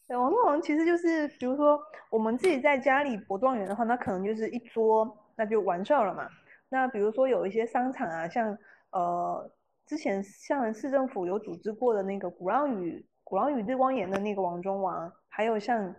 [0.09, 6.27] 对，王中王其实就是，比如说我们自己在家里博状元的话，那可能就是一桌，那就完事儿了嘛。
[6.67, 8.57] 那比如说有一些商场啊，像
[8.89, 9.51] 呃
[9.85, 15.95] 之前像市政府有组织过的那个鼓浪屿鼓浪屿日光岩的那个王中王，还有像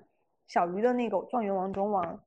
[0.49, 2.21] 小鱼的那个状元王中王，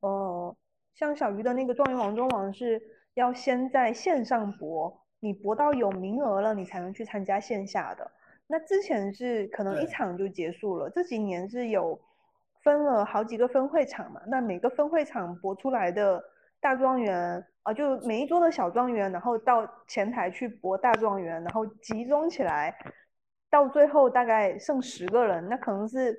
[0.00, 0.54] 呃，
[0.94, 2.82] 像小鱼的那个状元王中王是
[3.14, 8.10] 要先在线上博，你博到有名额了，你才能去参加线下的。
[8.50, 11.96] 那之前是可能一场就结束了，这几年是有
[12.64, 16.20] 分了好几个分会场嘛，那每个分会场博出来的
[16.58, 22.76] 大状元啊，就每一桌的小状元，然后到前台去博大状元，然后集中起来，
[23.48, 26.18] 到最后大概剩十个人，那可能是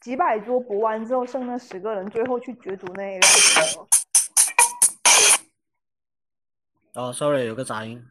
[0.00, 3.88] 几百桌博完之后剩那十个人，最后去角逐那一辆车。
[6.92, 8.04] 哦，sorry，有个杂音。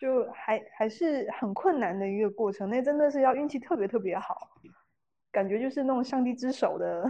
[0.00, 4.48] 就还还是很困难的一个过程，那真的是要运气特别特别好，
[5.30, 7.04] 感觉就是那种上帝之手的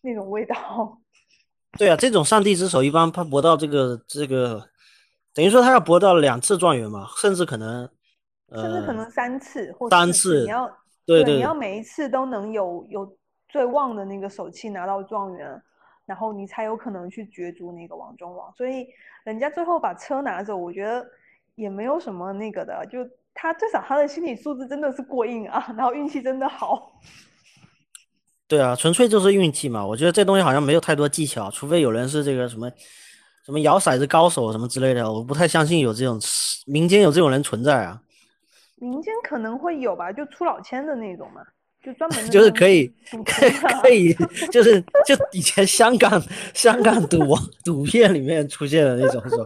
[0.00, 0.98] 那种味道。
[1.76, 4.66] 对啊，这种上帝之手一般他博到这个这个，
[5.34, 7.86] 等于说他要博到两次状元嘛，甚至可能，
[8.48, 10.66] 呃，甚至可能三次或三次，次你要
[11.04, 15.62] 对对你要每一次都能有有最旺的那个手气拿到状元，
[16.06, 18.50] 然后你才有可能去角逐那个王中王。
[18.54, 18.88] 所以
[19.24, 21.06] 人家最后把车拿走，我觉得
[21.56, 22.98] 也没有什么那个的，就
[23.34, 26.92] 他至少他的心理素质真的是过硬啊，然后运气真的好。
[28.48, 29.84] 对啊，纯粹就是运气嘛。
[29.84, 32.70] 我觉得这东西好像没有太多技巧，除非有人是这个什么
[33.44, 36.20] 什么摇骰子高手什么之类的，我不太相信有这种
[36.66, 38.00] 民间有这种人存在啊。
[38.76, 41.40] 民间可能会有吧，就出老千的那种嘛，
[41.82, 42.86] 就专门 就是可以
[43.24, 44.14] 可以可以，
[44.52, 46.22] 就是就以前香港
[46.54, 49.44] 香港赌王赌片里面出现的那种是吧？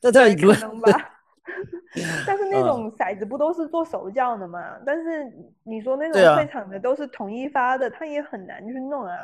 [0.00, 1.14] 但在如可能吧。
[2.26, 4.60] 但是那嗯种骰子不都是做手教的嘛？
[4.84, 5.32] 但是
[5.64, 9.16] 你说那种会场的都是统一发的，他也很难去弄啊。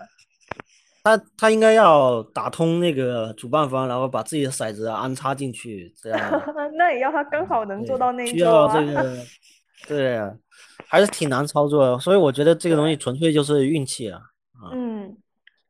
[1.02, 6.42] 他他应该要打通那个主办方，然后把自己的骰子安插进去，这样
[6.78, 8.66] 那也要他刚好能做到那一需要。
[8.68, 9.16] 这个，
[9.86, 10.34] 对啊，
[10.88, 11.98] 还是挺难操作的。
[11.98, 14.18] 所以我觉得这个东西纯粹就是运气啊。
[14.72, 15.14] 嗯，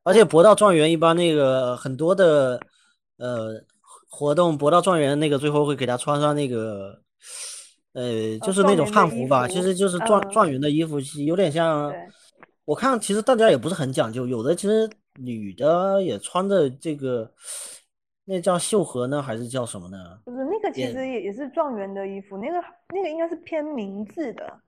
[0.05, 2.61] 而且博到状元一般那个很多的
[3.19, 3.61] 呃
[4.15, 7.01] 活动，博到状元那个最后会给他穿上那个
[7.95, 11.99] 呃就是那种汉服吧，其实就是状嗯状元的衣服，有点像对。
[12.65, 14.89] 我看其实大家也不是很讲究，有的其实
[15.19, 17.31] 女的也穿着这个，
[18.25, 19.99] 那叫绣荷呢，还是叫什么呢？
[20.25, 22.57] 不是那个其实也也是状元的衣服，那个
[22.95, 24.61] 那个应该是偏明字的，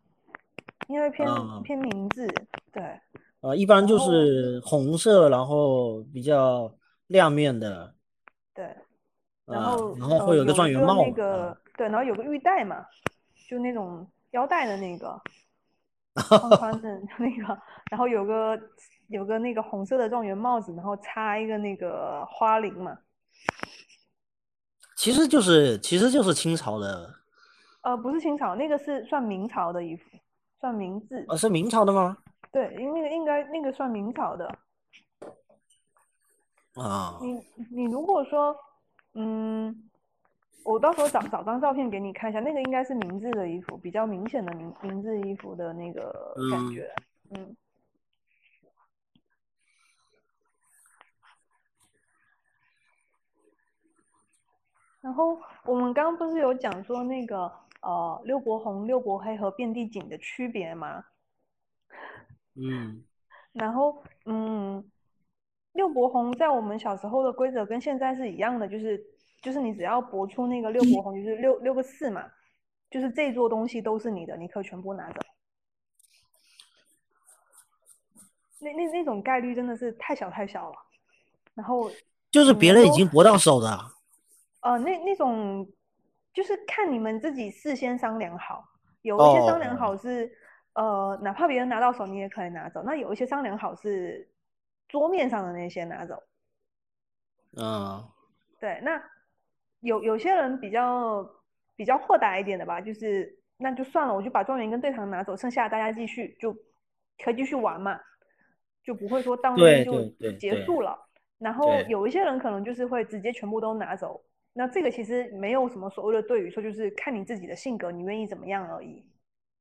[0.89, 1.27] 因为偏
[1.63, 2.27] 偏明字，
[2.73, 2.83] 对。
[3.43, 6.75] 呃，一般就是红色，然后比较
[7.07, 7.95] 亮面的。
[8.53, 8.67] 对。
[9.47, 11.03] 然后然后会有个状元帽。
[11.05, 12.85] 那个对，然后有个玉带嘛，
[13.49, 15.21] 就那种腰带的那个，
[16.15, 17.59] 穿穿的那个，
[17.91, 18.59] 然后有个
[19.09, 22.99] 有个那个红色的状元帽子，然后插一个那个花翎嘛。
[24.97, 27.15] 其实就是其实就是清朝的，
[27.83, 30.03] 呃，不是清朝，那个是算明朝的衣服，
[30.59, 31.25] 算明制。
[31.29, 32.17] 呃，是明朝的吗？
[32.51, 34.59] 对，因为那个应该那个算明朝的。
[36.75, 37.19] 啊。
[37.21, 37.39] 你
[37.71, 38.57] 你如果说，
[39.19, 39.91] 嗯，
[40.63, 46.95] 我到时候找找张照片给你看一下，那个应该是明制的衣服，比较明显的明明制衣服的那个感觉，
[47.31, 47.57] 嗯。
[55.01, 57.51] 然后我们刚刚不是有讲说那个
[57.81, 61.05] 呃六国红、六国黑和遍地锦的区别吗？
[62.55, 63.05] 嗯。
[63.53, 64.85] 然后嗯，
[65.77, 69.01] 六博红在我们小时候的规则跟现在是一样的，就是
[69.43, 72.25] 就是你只要博出那个六博红，就是六六个四嘛，
[72.91, 75.21] 就是这座东西都是你的，你可以全部拿走。
[78.59, 80.77] 那那那种概率真的是太小太小了。
[81.55, 81.91] 然后
[82.31, 83.79] 就是别人已经博到手的。
[84.61, 85.67] 呃，那那种
[86.35, 88.65] 就是看你们自己事先商量好，
[89.03, 90.31] 有一些商量好是，
[90.75, 92.83] 呃，哪怕别人拿到手，你也可以拿走。
[92.83, 94.29] 那有一些商量好是
[94.97, 96.23] 桌面上的那些拿走。
[97.59, 98.03] 嗯，
[98.59, 99.03] 对，那
[99.81, 101.23] 有有些人比较
[101.77, 106.51] 比较豁达一点的吧，就是那就算了，我就把状元跟对堂拿走，剩下大家继续就
[107.23, 108.01] 可以继续玩嘛，
[108.83, 110.03] 就不会说当天就
[110.39, 110.99] 结束了。
[111.37, 114.25] 然后有一些人可能就是会直接全部都拿走。
[114.55, 119.05] 那这个其实没有什么所谓的对与错，就是看你自己的性格，你愿意怎么样而已。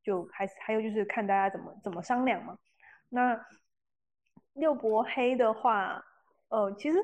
[0.02, 2.58] 就还还有就是看大家怎么怎么商量嘛。
[3.10, 3.36] 那
[4.56, 6.04] 六博黑的话，
[6.50, 6.98] 呃，其实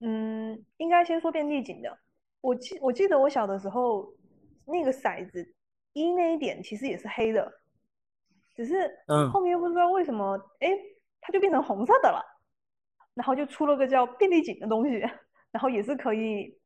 [0.00, 1.98] 嗯，应该先说遍地锦的。
[2.40, 4.08] 我记我记得我小的时候，
[4.64, 5.54] 那个骰子
[5.92, 7.52] 一那一点其实也是黑的，
[8.54, 8.90] 只是
[9.32, 10.68] 后面又不知道为什么，哎，
[11.20, 12.22] 它就变成红色的了。
[13.14, 14.98] 然后就出了个叫遍地锦的东西，
[15.50, 16.56] 然后也是可以。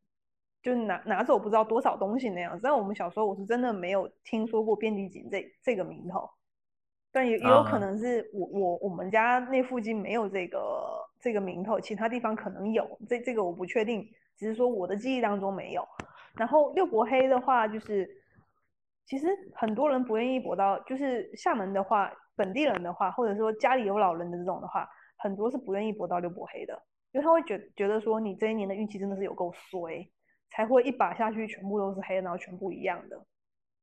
[0.63, 6.31] 就拿拿走不知道多少东西那样子，但我们小时候我是真的没有听说过遍地锦这这个名头，
[7.13, 14.05] 但也也有可能是我我我们家那附近没有这个这个名头，其他地方可能有，这这个我不确定，
[14.37, 15.87] 只是说我的记忆当中没有。
[16.35, 18.09] 然后六博黑的话，就是
[19.07, 24.89] 其实很多人不愿意博到，就是厦门的话，本地人的话，或者说家里有老人的这种的话，
[25.19, 26.83] 很多是不愿意博到六博黑的，
[27.13, 30.09] 因为他会觉觉得说你这一年的运气真的是有够衰。
[30.55, 33.19] 才会一把下去全部都是黑，然后全部一样的。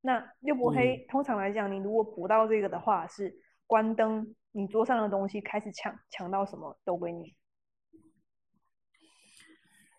[0.02, 3.34] 那六博黑通常来讲，你如果补到这个的话，是
[3.68, 7.36] 关灯，你桌上的东西开始抢，抢到什么都归你。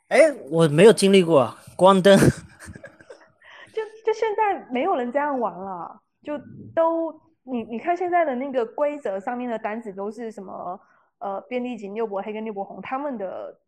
[0.08, 2.18] 哎，我没有经历过关灯。
[3.72, 6.38] 就就现在没有人这样玩了，就
[6.74, 10.80] 都你你看现在的那个规则上面的单子都是什么？
[11.18, 13.60] 呃，便利锦六博黑跟六博红他们的。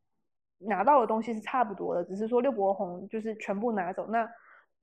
[0.64, 4.24] 拿到的东西是差不多的，只是说六博红就是全部拿走，那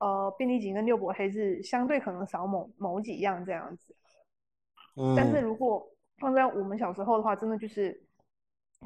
[0.00, 3.96] 呃便利锦跟六博黑是相对可能少某某几样这样子。
[4.96, 5.14] 嗯。
[5.16, 5.88] 但是如果
[6.18, 8.02] 放在我们小时候的话，真的就是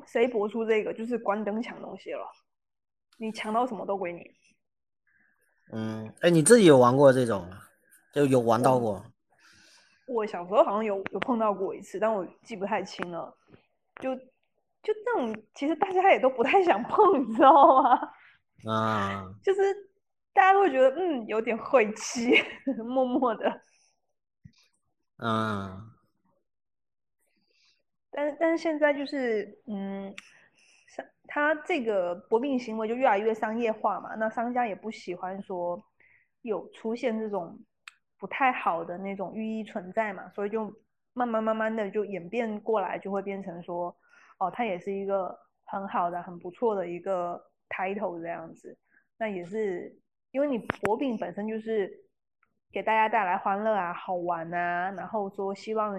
[0.06, 2.24] 谁博出这个就是关灯抢东西了，
[3.18, 4.30] 你抢到什么都归你。
[5.72, 7.48] 嗯，哎，你自己有玩过这种？
[8.12, 9.02] 就有玩到过？
[10.06, 13.34] 我小时候好像有有碰到过一次，但我记不太清了，
[14.00, 14.14] 就。
[14.84, 17.98] 就这种，其实大家也都不太想碰，你知道吗？
[18.70, 19.62] 啊，就是
[20.34, 22.34] 大家都会觉得，嗯，有点晦气，
[22.84, 23.62] 默默的。
[25.16, 25.90] 嗯。
[28.10, 30.14] 但但是现在就是，嗯，
[30.88, 35.82] 商他这个博命行为就越来越商业化嘛，那商家也不喜欢说
[36.42, 37.58] 有出现这种
[38.18, 40.70] 不太好的那种寓意存在嘛，所以就
[41.14, 43.96] 慢慢慢慢的就演变过来，就会变成说。
[44.38, 48.76] 哦，它也是一个很好的、很不错的一个 title 这样子。
[49.16, 49.96] 那也是
[50.34, 51.88] 因为你博饼本身就是
[52.72, 55.94] 给大家带来欢乐啊、好玩啊，然后说希望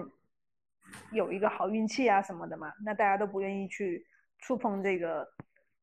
[1.10, 2.70] 有一个好运气啊什么的嘛。
[2.84, 4.06] 那大家都不愿意去
[4.38, 5.26] 触碰这个，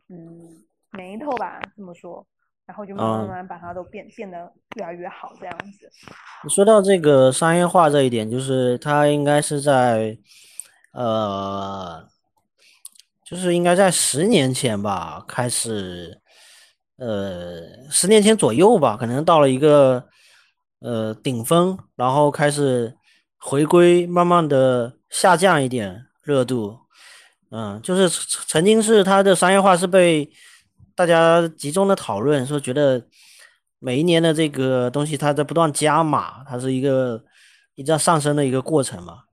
[0.10, 2.24] 嗯，眉头吧，这么说。
[2.68, 5.89] 然后就慢慢慢慢把它都变变得越来越好这样子。
[6.43, 10.16] 你说到这个商业化这一点，就是它应该是在
[10.93, 12.08] 呃。
[13.26, 16.22] 就是应该在十年前吧，开始
[16.98, 20.08] 呃十年前左右吧，可能到了一个
[20.80, 22.96] 呃顶峰，然后开始
[23.38, 26.80] 回归，慢慢的下降一点热度。
[27.52, 28.10] 嗯，就是
[28.48, 30.28] 曾经是它的商业化是被
[30.96, 33.06] 大家集中的讨论，说觉得
[33.78, 37.24] 每一年的这个东西它在不断加码，它是一个
[37.76, 39.24] 一直在上升的一个过程嘛，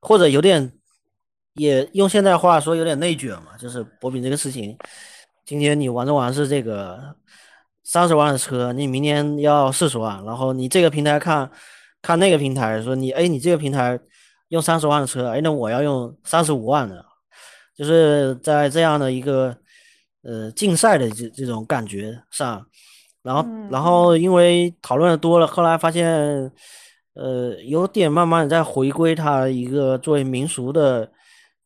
[0.00, 0.72] 或者有点
[1.54, 4.78] 也用现在话说有点内卷嘛，就是博饼这个事情，
[5.46, 7.16] 今天你玩着玩是这个
[7.82, 11.50] 三十万的车，你明天要四十万，然后你这个平台看
[12.02, 13.98] 看那个平台说你哎你这个平台。
[14.50, 17.04] 用三十万的车，哎，那我要用三十五万的，
[17.76, 19.56] 就是在这样的一个
[20.22, 22.64] 呃竞赛的这这种感觉上，
[23.24, 26.08] 然后然后因为讨论的多了，后来发现
[27.14, 31.10] 呃有点慢慢的在回归它一个作为民俗的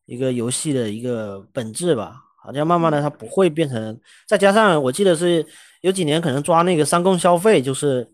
[0.07, 5.47] 一个游戏的一个本质吧，好像慢慢的它不会变成，再加上我记得是
[5.80, 8.11] 有几年可能抓那个三公消费，就是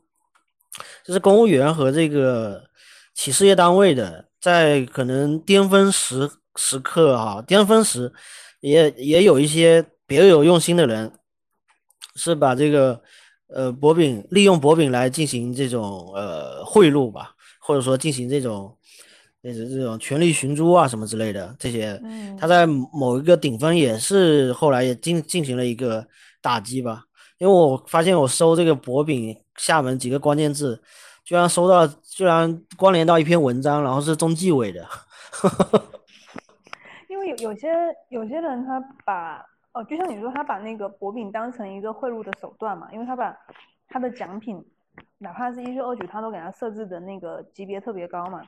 [1.04, 2.64] 就是公务员和这个
[3.14, 4.26] 企事业单位的。
[4.38, 8.12] 在可能巅峰时时刻啊，巅峰时
[8.60, 11.10] 也也有一些别有用心的人，
[12.14, 13.02] 是把这个
[13.48, 18.75] 呃薄饼利用薄饼来进行这种呃贿赂吧，或者说进行这种
[19.46, 22.00] 那种这种权力寻租啊什么之类的这些，
[22.38, 26.06] 他在某一个顶峰也是后来也进进行了一个
[26.42, 27.04] 打击吧，
[27.38, 30.82] 因为我发现我搜这个薄饼厦门几个关键字。
[31.24, 34.86] 居然搜到，居然关联到一篇文章，然后是中纪委的。
[37.10, 37.68] 因为有有些
[38.10, 43.36] 有些人他把哦，就像你说，他把那个薄饼当成一个贿赂的手段嘛，因为他把
[43.88, 44.64] 他的奖品，
[45.18, 48.40] 哪怕是一句二举，他都给他设置的那个级别特别高嘛，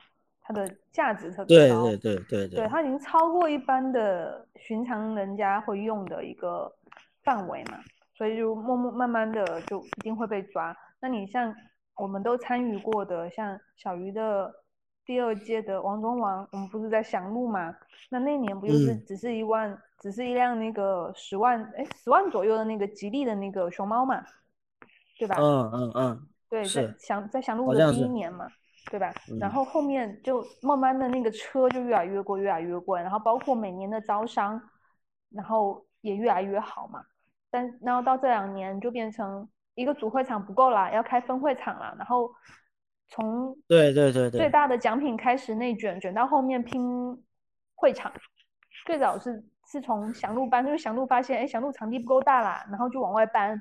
[0.49, 1.83] 它的价值特别高。
[1.83, 6.69] 对对对对对，它已经超过一般的寻常人家会用的一个
[7.23, 7.79] 范围嘛，
[8.17, 10.75] 所以就默默慢慢的就一定会被抓。
[10.99, 11.55] 那你像。
[12.01, 14.49] 我们都参与过的，像小鱼的
[15.05, 17.75] 第二届的王中王，我们不是在祥路嘛？
[18.09, 24.23] 那那年不就是只是一万，只是一辆那个十万，哎，十万左右的那个吉利的那个熊猫嘛，
[25.17, 25.35] 对吧？
[25.41, 28.47] 嗯嗯嗯，对，在祥在祥路的第一年嘛，
[28.89, 29.13] 对吧？
[29.39, 34.61] 然后后面就慢慢的那个车就越来越贵，越来越贵，然后包括每年的招商，
[35.31, 37.03] 然后也越来越好嘛。
[37.49, 39.47] 但然后到这两年就变成。
[39.75, 41.95] 一个主会场不够啦，要开分会场了。
[41.97, 42.29] 然后
[43.07, 47.17] 从对对对最大的奖品开始内卷，卷到后面拼
[47.75, 48.11] 会场。
[48.85, 53.57] 最早是是从祥路搬，因为祥路发现哎祥路场地不够大啦，然后就往外搬，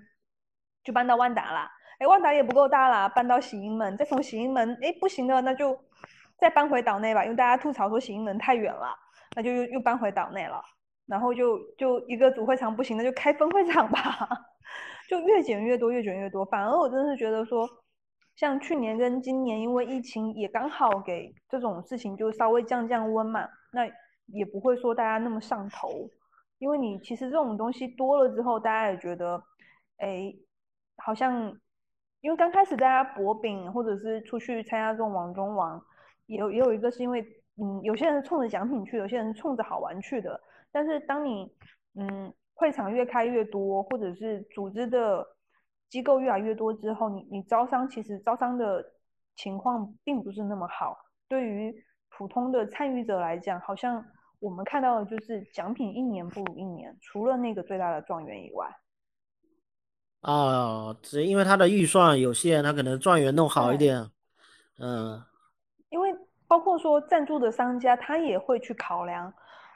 [0.83, 1.71] 就搬到万达啦。
[1.99, 5.79] 哎万达也不够大啦，搬到喜盈门，再从喜盈门哎不行的那就
[6.39, 8.97] 再搬回岛内吧，因为大家吐槽说喜盈门太远了，
[9.37, 10.63] 那就又又搬回岛内了。
[11.07, 14.29] 然后就就一个主会场不行，那就开分会场吧。
[15.09, 16.45] 就越减越多，越减越多。
[16.45, 17.67] 反而我真的是觉得说，
[18.37, 23.87] 像去年跟今年，因为疫情也刚好给这种事情就稍微降降温嘛，那
[24.27, 25.89] 也不会说大家那么上头。
[26.59, 29.43] 因为你其实这种东西多了之后，大家也觉得，
[29.97, 30.31] 哎，
[30.99, 31.51] 好像
[32.21, 35.83] 因为刚开始大家博饼或者是出去参加这种网中网，
[36.27, 37.21] 也有也有一个是因为，
[37.57, 40.41] 嗯，有些人冲着奖品去，有些人冲着好玩去的。
[40.73, 41.51] 但是当你，
[41.95, 42.33] 嗯。
[42.61, 45.25] 会场越开越多，或者是组织的
[45.89, 48.85] 机构越来越多之后，你你招商其实招商的
[49.37, 50.99] 情况并不是那么好。
[51.29, 51.73] 对于
[52.09, 54.05] 普通的参与者来讲，好像
[54.41, 58.69] 我们看到的就是奖品一年不如一年，除了那个最大的状元以外。
[60.21, 64.11] 啊，只因为他的预算有限，他可能状元弄好一点。
[64.79, 65.23] 嗯，
[65.91, 66.15] 因为
[66.47, 69.33] 包括说赞助的商家，他也会去考量。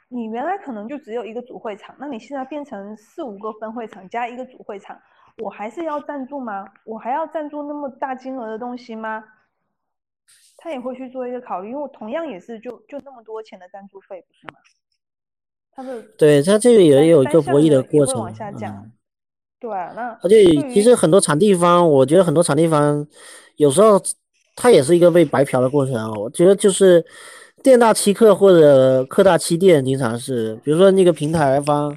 [0.09, 5.01] 你原来可能就只有一个主会场，那你现在变成四五个分会场加一个主会场，
[5.39, 6.67] 我还是要赞助吗？
[6.85, 9.25] 我还要赞助那么大金额的东西吗？
[10.59, 14.61] 他也会去做一个考虑，因为同样也是就就那么多钱的赞助费，不是吗？
[15.73, 18.91] 他的对他这个也有一个博弈的过程，往下降。
[19.63, 20.45] 对，那而且
[20.75, 23.07] 其实很多场地方，我觉得很多场地方
[23.57, 23.99] 有时候
[24.57, 27.03] 它也是一个被白嫖的过程，我觉得就是。
[27.63, 31.97] 店大欺客或者客大欺店，经常是，比如说那个平台方，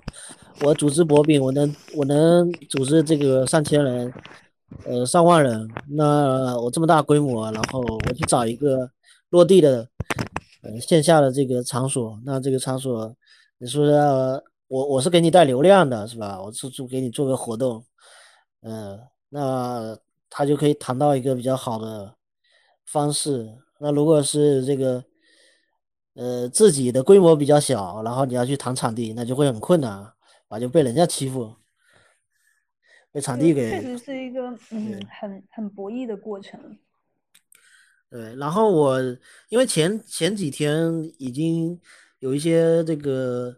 [0.62, 4.14] 我组织博饼，我能我能组织这个上千人，
[4.86, 8.88] 呃上万人，那我这么大规模，然后我去找一个
[9.32, 9.88] 落地的，
[10.62, 13.12] 呃线下的这个场所，那这个场所，
[13.58, 13.88] 你说
[14.68, 16.42] 我我是给你带流量的，是吧？
[16.42, 17.86] 我是做给你做个活动，
[18.62, 19.00] 嗯，
[19.30, 19.98] 那
[20.30, 22.16] 他就可以谈到一个比较好的
[22.86, 23.58] 方式。
[23.80, 25.04] 那如果是这个。
[26.18, 30.14] 呃，自己的规模比较小，然后你要去谈场地，那就会很困难，
[30.48, 31.54] 啊，就被人家欺负。
[33.12, 36.58] 被场地给确实是一个嗯很很博弈的过程。
[38.10, 38.98] 对，然后我
[39.50, 41.78] 因为前前几天已经
[42.20, 43.54] 有一些这个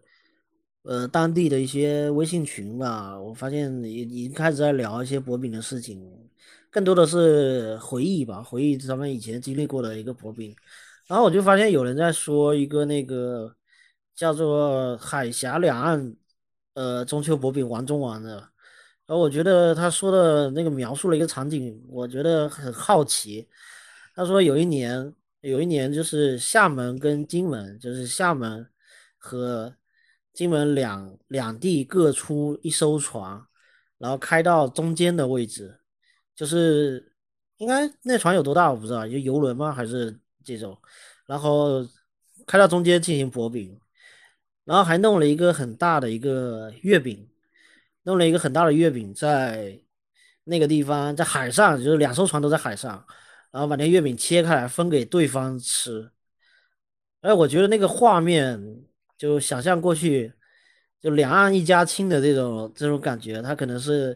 [0.88, 6.02] 呃当地的一些微信群吧，我发现已已经开始在聊一些薄饼的事情，
[6.72, 10.56] 更多的是回忆吧，回忆他们以前经历过的一个薄饼。
[11.08, 13.54] 然后我就发现有人在说一个那个
[14.16, 16.16] 叫做海峡两岸
[16.74, 18.36] 呃中秋薄饼玩中玩的，
[19.06, 23.48] 然后我觉得他说的那个描述了一个场景，我觉得很好奇。
[24.16, 28.68] 他说有一年，有一年就是厦门跟金门，就是厦门
[29.18, 29.74] 和
[30.38, 33.44] 金门两两地各出一艘船，
[33.98, 35.80] 然后开到中间的位置，
[36.36, 37.12] 就是
[37.58, 39.72] 应该那船有多大我不知道，就游轮吗？
[39.72, 40.78] 还是这种，
[41.26, 41.84] 然后
[42.46, 43.82] 开到中间进行薄饼，
[44.64, 47.28] 然后还弄了一个很大的一个月饼，
[48.04, 49.82] 弄了一个很大的月饼在
[50.44, 53.04] 那个地方，在海上，就是两艘船都在海上。
[53.50, 56.12] 然后把那月饼切开来分给对方吃，
[57.22, 58.86] 哎，我觉得那个画面
[59.18, 60.32] 就想象过去，
[61.02, 64.16] 就两岸一家亲的这种这种感觉，他可能是，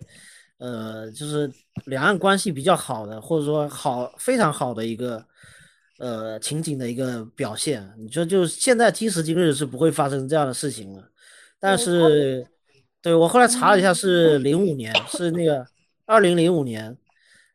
[0.57, 1.51] 呃，就是
[1.85, 5.25] 两岸关系比较好的，或者说好非常好的一个，
[5.99, 7.91] 呃，情景的一个表现。
[7.97, 11.09] 你说，就现在今时今日是不会发生这样的事情了，
[11.59, 12.45] 但是，
[13.01, 15.65] 对我后来查了一下，是零五年，是那个
[16.05, 16.97] 二零零五年。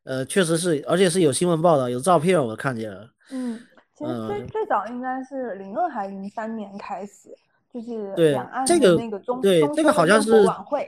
[0.05, 3.11] 呃，确实是，而且是有新闻报道，有照片，我看见了。
[3.33, 3.61] 嗯，
[3.97, 7.35] 其实最最早应该是零二还零三年开始，
[7.73, 10.87] 就是两岸这个那个中对这个好像是晚会，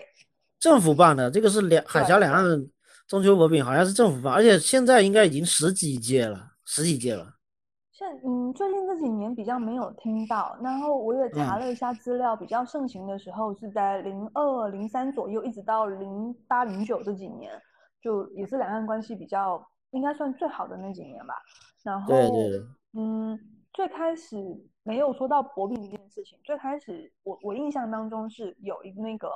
[0.61, 2.45] 政府办的，这个是两海峡两岸
[3.07, 7.35] 中秋博饼，好像是政府办，而且现在应该已经十几届了，十几届了。
[7.93, 17.51] 现嗯，最近这几年比较没有听到，然后我也查了一下资料，比较盛行的时候是在零二零三左右，一直到零八零九这几年。
[18.01, 21.35] 就也是两岸关系比较应该算最好的那几年吧，
[21.83, 22.15] 然后
[22.95, 23.39] 嗯，
[23.73, 24.37] 最开始
[24.83, 29.31] 没有说到薄饼这件事情，最开始我我印象当中是有一个那个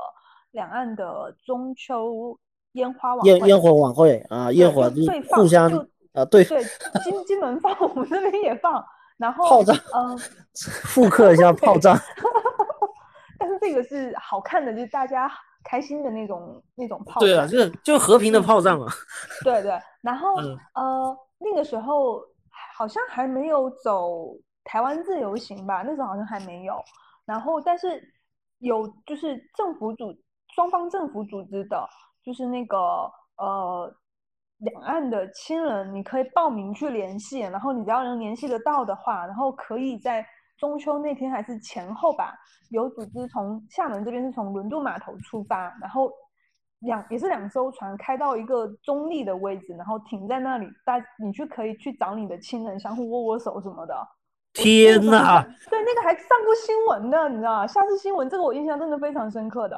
[0.53, 2.39] 两岸的中秋
[2.73, 4.91] 烟花晚烟烟火晚会啊，烟火
[5.31, 5.71] 互相
[6.13, 6.63] 啊对对，
[7.05, 8.85] 金金门放，我们这边也放，
[9.17, 10.19] 然后炮仗嗯，
[10.85, 11.97] 复刻一下炮仗，
[13.39, 15.31] 但是这个是好看的，就是大家。
[15.65, 18.87] 开心的那种那种炮，对啊，就是就和平的炮仗嘛。
[19.45, 20.35] 对对，然后
[20.75, 22.21] 呃，那个时候
[22.83, 26.75] 好像还没有走台湾自由行吧，那时候好像还没有。
[27.25, 28.03] 然后，但是
[28.59, 30.13] 有就是政府组
[30.57, 31.89] 双方政府组织的，
[32.25, 32.77] 就是那个
[33.37, 33.95] 呃
[34.59, 40.27] 两岸的亲人，你可以报名去联系，然后你只要能联系得到的话，然后可以在。
[40.59, 42.35] 中秋那天还是前后吧，
[42.71, 46.09] 有组织从厦门这边是从轮渡码头出发，然后
[46.85, 53.95] 两也是两艘船开到一个中立的位置，然后停在那里，大你去可以去找你的亲人，相互握握手什么的。
[54.53, 55.43] 天哪！
[55.71, 57.67] 对，那个还上过新闻的，你知道吗？
[57.67, 59.77] 下次新闻这个我印象真的非常深刻的。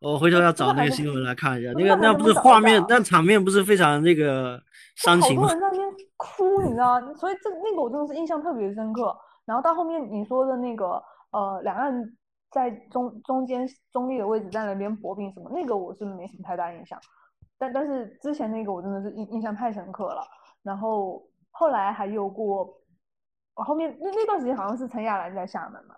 [0.00, 4.60] 我回头要找那个新闻来看一下，那个那不是画面，那场面不是非常那个
[4.96, 5.42] 伤情吗？
[5.42, 9.16] 好多人在那边哭，你知道所以这那个我真的是印象特别深刻。
[9.44, 11.00] 然后到后面你说的那个
[11.30, 11.92] 呃，两岸
[12.50, 16.98] 在中中间中立的位置在那边薄饼什么，那个我是没什么太大印象。
[17.58, 20.22] 但但是之前那个我真的是印印象太深刻了。
[20.62, 22.72] 然后后来还有过，
[23.54, 25.94] 我后面那那段时间好像是陈亚兰在厦门嘛，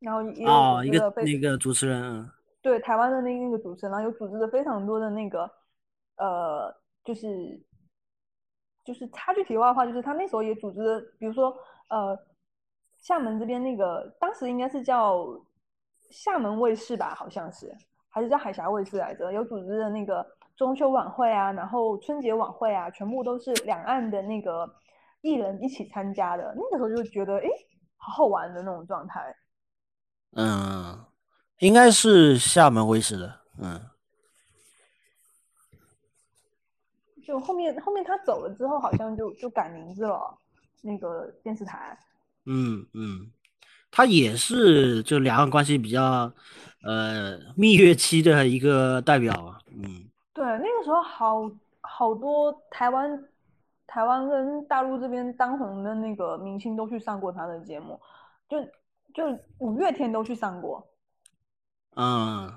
[0.00, 2.30] 然后也有一个那个主持人，
[2.60, 5.50] 对台湾的那那个主持人，然后有组织的非常多的那个
[6.16, 6.74] 呃，
[7.04, 7.62] 就是
[8.84, 11.56] 就是插句题外话，就是他那时候也组织，比如说
[11.88, 12.18] 呃。
[13.02, 15.26] 厦门这边那个当时应该是叫
[16.10, 17.76] 厦门卫视吧，好像是
[18.08, 19.32] 还是叫海峡卫视来着？
[19.32, 20.24] 有组织的那个
[20.56, 24.72] 中秋晚会啊，然后春节晚会啊，全部都是两岸的那个
[25.20, 26.54] 艺人一起参加的。
[26.56, 27.48] 那个时候就觉得，哎，
[27.96, 29.34] 好好玩的那种状态。
[30.36, 31.04] 嗯，
[31.58, 33.40] 应该是厦门卫视的。
[33.58, 33.80] 嗯，
[37.24, 40.38] 就后面后面他走了之后，好像就就改名字了，
[40.82, 41.98] 那个电视台。
[42.44, 43.30] 嗯嗯，
[43.90, 46.32] 他也是就两岸关系比较
[46.84, 49.60] 呃蜜月期的一个代表啊。
[49.70, 51.48] 嗯，对，那个时候好
[51.80, 53.24] 好多台湾
[53.86, 58.00] 台湾跟大陆这边当红的那个明星都去上过他的节目，
[58.48, 58.60] 就
[59.14, 60.84] 就五月天都去上过。
[61.94, 62.52] 嗯，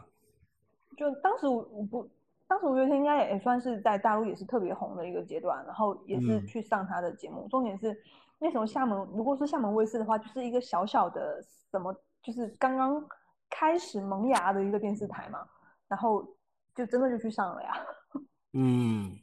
[0.98, 1.62] 就当时我
[1.92, 2.10] 不，
[2.48, 7.96] 当时五月天应该也也算是在大陆也是特别红的一个阶段，然后也是去上他的节目，重点是。
[8.40, 13.04] 那时候厦门，如果是厦门卫视的话，就是一个小小的什么，就是刚刚
[13.50, 15.48] 开始萌芽的一个电视台嘛。
[15.88, 16.28] 然后
[16.74, 17.86] 就真的就去上了呀。
[18.54, 19.20] 嗯，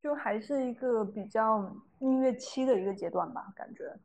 [0.00, 1.58] 就还是一个比较
[1.98, 3.98] 蜜月期的一个阶段吧，感觉。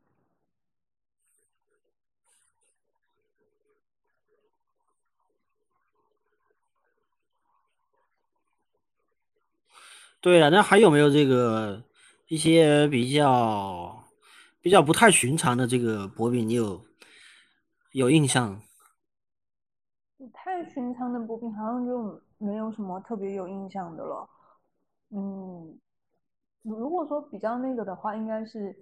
[10.20, 11.84] 对呀，那还有没有这个
[12.28, 14.04] 一些比较
[14.60, 16.48] 比较不太寻常的这个薄饼？
[16.48, 16.84] 你有
[17.92, 18.60] 有印象？
[20.18, 24.28] 不太寻常的薄饼好像就没有什么特别有印象的了。
[25.10, 25.78] 嗯，
[26.62, 28.74] 如果说比较那个的话，应该是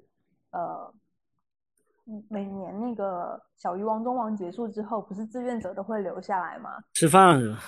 [0.52, 0.94] 呃，
[2.30, 6.82] 每年那个小鱼王中王结束之后，不是志愿者都会留下来吗？
[6.94, 7.58] 吃饭是吧？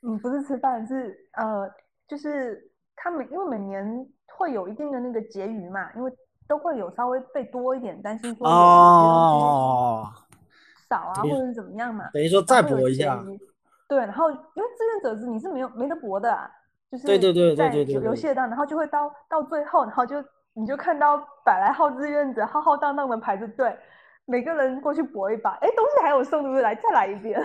[0.00, 1.70] 嗯，不是吃饭，是呃，
[2.08, 6.12] 就是他们因为每年会有一定的那个结余嘛，因为
[6.48, 10.08] 都会有稍微备多一点，担心说有哦。
[10.88, 12.10] 少啊，或者是怎么样嘛？
[12.12, 13.22] 等于说再搏一下。
[13.88, 16.50] 对，然后因为志愿者是你是没有没得搏的，
[16.90, 20.22] 就是对对对对对对游戏当，然后就会到到最后，然后就
[20.54, 23.74] 你就看到百来号志愿者浩浩荡荡的排着队，
[24.26, 26.62] 每个人过去搏一把，哎，东西还有送，对不对？
[26.62, 27.40] 来再来一遍。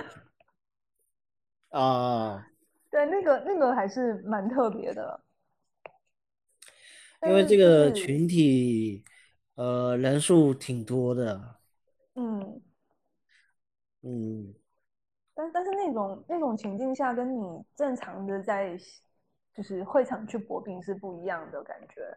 [1.71, 2.45] 啊，
[2.91, 5.19] 对，那个那个还是蛮特别的，
[7.25, 9.03] 因为这个群体
[9.55, 11.55] 呃人数挺多的，
[12.15, 12.61] 嗯。
[14.03, 14.53] 嗯，
[15.33, 17.41] 但但是那种那种情境下，跟你
[17.75, 18.77] 正常的在
[19.53, 22.15] 就是会场去搏饼是不一样的感觉。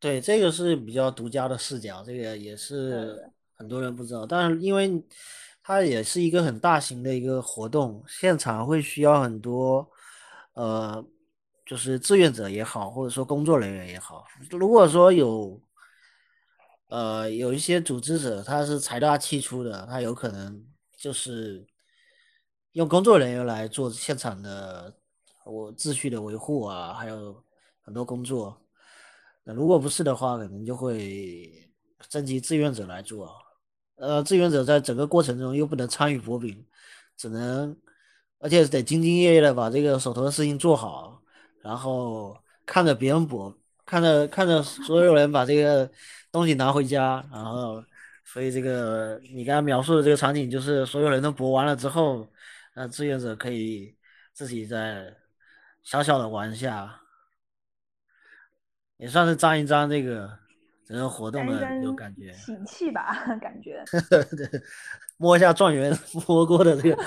[0.00, 4.26] 对，这个是比较独家的视角，这个也是很多人不知道。
[4.26, 5.04] 但是因为
[5.62, 9.88] 它也是一个很大型的一个活动，现场会需要很多
[10.54, 11.04] 呃，
[11.68, 14.24] 就是志愿者也好，或者说工作人员也好。
[14.50, 15.60] 如果说有。
[16.90, 20.64] 呃，有一些组织者他是财大气粗的，他有可能
[20.96, 21.66] 就是
[22.72, 24.96] 用工作人员来做现场的
[25.44, 27.44] 我秩序的维护啊，还有
[27.82, 28.58] 很多工作。
[29.44, 31.70] 那如果不是的话，可能就会
[32.08, 33.36] 征集志愿者来做。
[33.96, 36.66] 呃，志愿者在整个过程中又不能参与薄饼，
[37.18, 37.76] 只能
[38.38, 41.17] 而且得兢兢业业的把这个手头的事情做好，
[41.68, 43.54] 然后看着别人薄，
[43.84, 45.90] 看着看着所有人把这个。
[46.30, 47.82] 东西拿回家，然后，
[48.22, 52.28] 所以这个你刚刚描述的这个场景，就是所有人都博完了之后，
[52.74, 53.96] 那志愿者可以
[54.34, 55.16] 自己再
[55.82, 57.00] 小小的玩一下，
[58.98, 60.30] 也算是沾一沾这个
[60.84, 63.82] 整个活动的有感觉，喜气吧， 感觉。
[64.36, 64.62] 对，
[65.16, 65.98] 摸一下状元
[66.28, 67.02] 摸过的这个。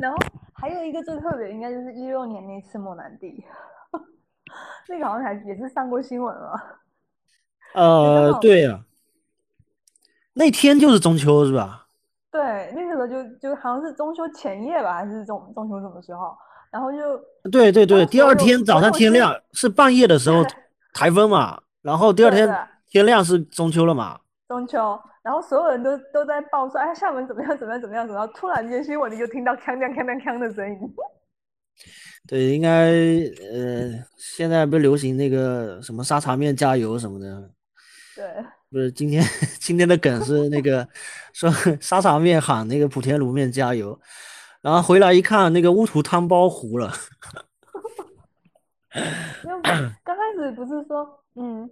[0.00, 0.16] 然后
[0.54, 3.44] 还有一个最特别，应该就是一六年那次莫南地，
[4.88, 6.80] 那个好像还也是上过新闻了。
[7.74, 8.80] 呃，对呀，
[10.32, 11.86] 那天就是中秋是吧？
[12.30, 16.36] 对，那个时候就就好像是中秋前夜吧，还是中中秋什么时候？
[16.70, 16.98] 然后就
[17.50, 20.44] 对对对，第二天早上天亮是半夜的时候
[20.94, 22.48] 台风嘛，然后第二天
[22.88, 24.20] 天亮是中秋了嘛？
[24.46, 30.78] 中秋，然后所有人都都在报说，哎，厦门怎么样怎么样怎么样，怎么样突然间新闻里就听到锵锵锵锵锵的声音。
[32.28, 37.50] 对，应该呃，现在不流行那个什么沙茶面加油什么的。
[38.14, 39.22] 对，不是今天
[39.58, 40.86] 今天的梗是那个
[41.32, 41.50] 说
[41.80, 43.98] 沙茶面喊那个莆田卤面加油，
[44.60, 46.92] 然后回来一看那个乌图汤包糊了。
[49.44, 49.60] 因为
[50.04, 51.68] 刚开始不是说嗯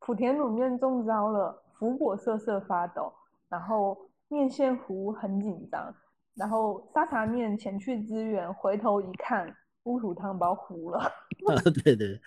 [0.00, 3.12] 莆田卤面中招了，福果瑟瑟发抖，
[3.48, 5.92] 然后面线糊很紧张，
[6.36, 9.52] 然后沙茶面前去支援，回头一看
[9.82, 11.00] 乌土汤包糊了。
[11.50, 12.20] 啊，对对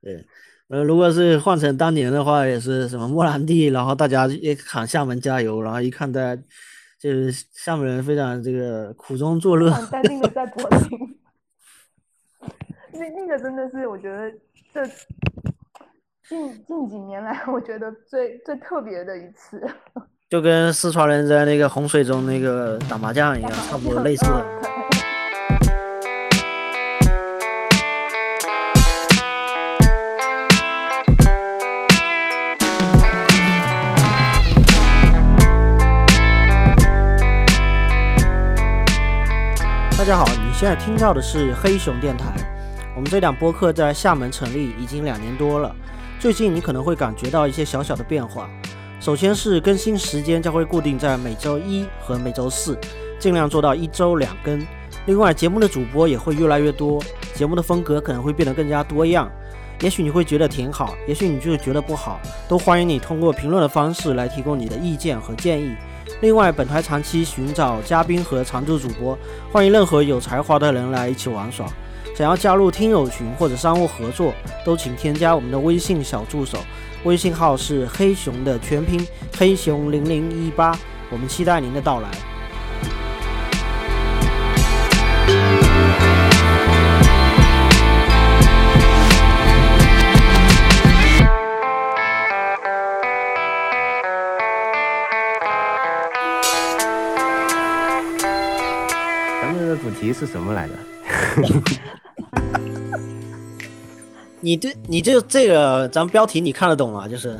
[0.00, 0.24] 对。
[0.68, 6.40] 呃，如果是换成当年的话，也是什么莫兰蒂，然后大家也喊厦门加油，然后一看大家
[6.96, 11.18] 就是厦门人非常这个苦中作乐，淡定的在搏命。
[12.94, 14.32] 那那个真的是我觉得
[14.72, 14.86] 这
[16.30, 19.60] 近近几年来，我觉得最最特别的一次，
[20.30, 24.26] 就跟四川人在那个洪水中那个打麻将一样，差不多类似。
[39.98, 42.32] 大家好，你现在听到的是黑熊电台。
[42.94, 45.74] 我们这档播客在厦门成立已经两年多了。
[46.20, 48.46] 最近你可能会感觉到一些小小的变化。
[49.00, 52.78] 首先是更新时间将会固定在每周一和每周四，
[53.18, 54.62] 尽量做到一周两更。
[55.06, 57.02] 另外，节目的主播也会越来越多，
[57.32, 59.32] 节目的风格可能会变得更加多样。
[59.80, 65.74] 也许你会觉得挺好，也许你就觉得不好，都欢迎你通过评论的方式来提供你的意见和建议。
[66.20, 69.18] 另外，本台长期寻找嘉宾和常驻主播，
[69.50, 71.66] 欢迎任何有才华的人来一起玩耍。
[72.20, 76.58] 想要加入听友群或者商务合作，都请添加我们的微信小助手，
[77.04, 79.08] 微信号是黑熊的全拼
[79.38, 82.10] 黑熊零零一八，我们期待您的到来。
[99.40, 100.74] 咱们的主题是什么来着？
[104.40, 107.06] 你对你这这个咱们标题你看得懂吗？
[107.06, 107.38] 就是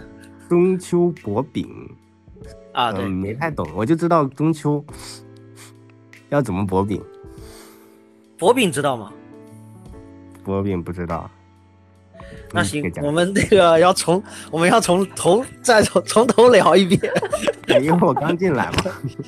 [0.48, 1.66] 中秋薄饼
[2.72, 4.84] 啊，对，嗯，没太懂，我就知道中秋
[6.28, 7.02] 要怎么薄饼，
[8.38, 9.12] 薄饼知道吗？
[10.44, 11.30] 薄饼不知道。
[12.52, 17.00] 那行我们这个要从我们要从头再从从头聊一遍。
[17.82, 18.84] 因为我刚进来嘛。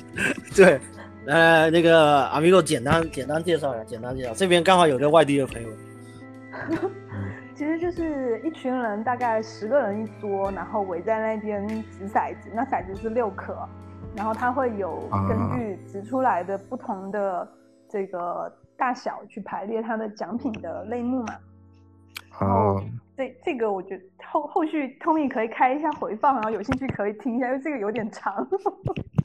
[0.55, 0.79] 对，
[1.25, 5.69] 呃，那个阿米狗简单简单介绍一下，简单介绍，这边刚好有个外地的朋友。
[7.55, 12.49] 其实就是一群人，大概十个人一桌，然后围在那边掷骰子。
[12.53, 13.55] 那骰子是六颗，
[14.15, 17.47] 然后它会有根据掷出来的不同的
[17.87, 21.35] 这个大小去排列它的奖品的类目嘛。
[22.39, 22.83] 哦，
[23.15, 28.47] 这这个我觉得后后续 Tommy 可以开一下回放，然后有兴趣可以听一下，因为这个有点长。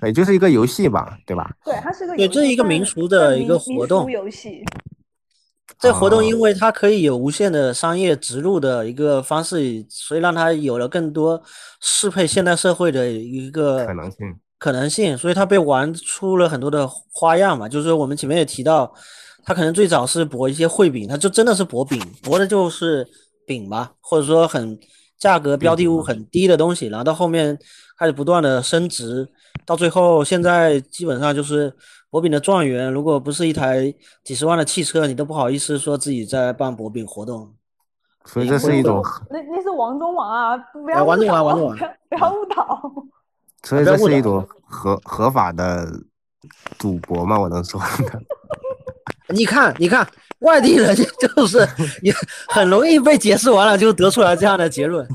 [0.00, 1.50] 对，就是一个游戏吧，对吧？
[1.64, 4.62] 对，它是个对游这是一个民俗的一个活动民俗游戏。
[5.78, 6.22] 这活动哦。
[6.22, 11.42] 因为它可以有无限的商业植入的一个方式，所以让它有了更多
[11.80, 14.18] 适配现代社会的一个可能性。
[14.58, 17.68] 可能性，所以它被玩出了很多的花样嘛。
[17.68, 18.92] 就是我们前面也提到，
[19.44, 23.06] 它可能最早是博一些烩饼，它就真的是博饼，博的就是
[23.46, 24.76] 饼吧，或者说很
[25.16, 27.56] 价格标的物很低的东西，然后到后面
[27.96, 29.28] 开始不断的升值，
[29.64, 31.72] 到最后现在基本上就是
[32.11, 33.92] 薄饼的状元，如果不是一台
[34.24, 37.54] 几十万的汽车，你都不好意思说自己在办博饼活动。
[38.24, 40.56] 所以这是一种，那那是王中王啊！
[40.72, 41.76] 不哎要误导王中 王王中王
[42.09, 42.92] 不要误导。
[43.64, 45.86] 所以这是一种合合法的
[46.78, 47.38] 赌博嘛？
[47.38, 48.22] 我能说的。
[49.34, 50.06] 你看，你看，
[50.41, 50.95] 外地人
[51.36, 51.59] 就是
[52.03, 52.12] 也
[52.49, 55.07] 很容易被解释完了，就得出来这样的结论。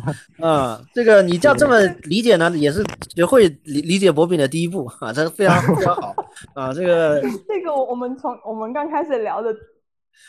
[0.42, 2.84] 啊、这个你要这么理解呢，也是
[3.16, 6.14] 学会理理解薄饼的第一步啊，这非常非常好
[6.54, 6.74] 啊。
[6.74, 9.56] 这个 这个我我们从我们刚开始聊的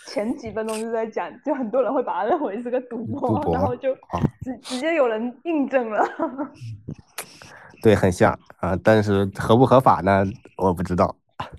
[0.06, 6.06] 前几分钟就在讲，就很多人会把它认为是个赌博，赌博然后就哦直直接有人印证了。
[7.82, 10.24] 对，很像啊，但是合不合法呢？
[10.56, 11.14] 我不知道，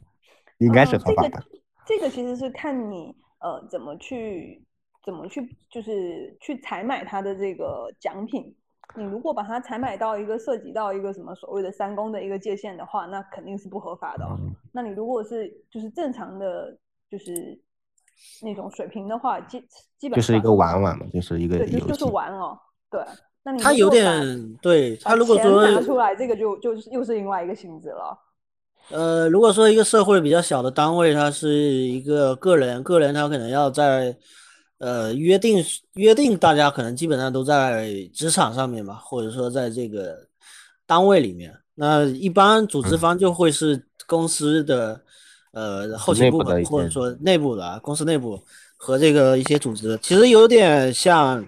[0.59, 1.43] 应该是嗯这个合法的。
[1.85, 3.13] 这个其实是看你
[3.45, 4.65] 呃怎么去
[5.03, 8.55] 怎么去就是去采买他的这个奖品。
[8.95, 14.25] 你如果把它采买到一个涉及到一个什么所谓的三公的一个界限的话，那肯定是不合法的
[14.71, 16.75] 那你如果是就是正常的，
[17.09, 17.59] 就是
[18.41, 19.59] 那种水平的话，基
[19.97, 22.05] 基本上就是一个玩玩嘛，就是一个对，就游戏就是。
[22.05, 22.57] 玩哦。
[22.89, 23.03] 对，
[23.43, 28.17] 那你他有点对他如果钱说拿出来，这个就就是又是另外一个性质了。
[28.89, 34.15] 呃，如果说一个社会比较小的单位，它是一个个人，个人他可能要在
[34.77, 35.63] 呃约定
[35.93, 40.27] 约定，大家可能基本上都在职场上面吧，或者说在这个
[40.85, 41.53] 单位里面。
[41.73, 45.01] 那一般组织方就会是公司的
[45.51, 48.39] 呃后勤部门，或者说内部的啊，公司内部
[48.77, 51.45] 和这个一些组织，其实有点像，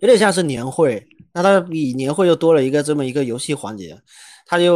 [0.00, 1.04] 有点像是年会。
[1.34, 3.98] 那它比年会又多了一个这么一个游戏环节，
[4.52, 4.66] 它但是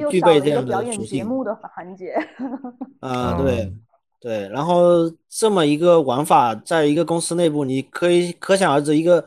[0.00, 1.18] 就具备这样表演的属性。
[1.18, 2.12] 节目的环节。
[2.98, 3.72] 啊，嗯对
[4.20, 9.24] 对，然后这么一个玩法，在一个公司内部，你可以可想而知，一个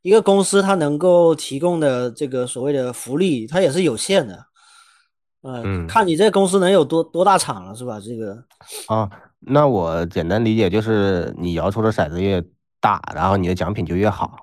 [0.00, 4.46] 一个公司它能够提供的这个所谓的福利，它也是有限的。
[5.42, 8.00] 呃，嗯看你这公司能有多多大厂了，是吧？
[8.00, 8.42] 这个
[8.88, 12.42] 啊，那我简单理解就是你摇出的骰子越
[12.80, 14.34] 大，然后你的奖品就越好，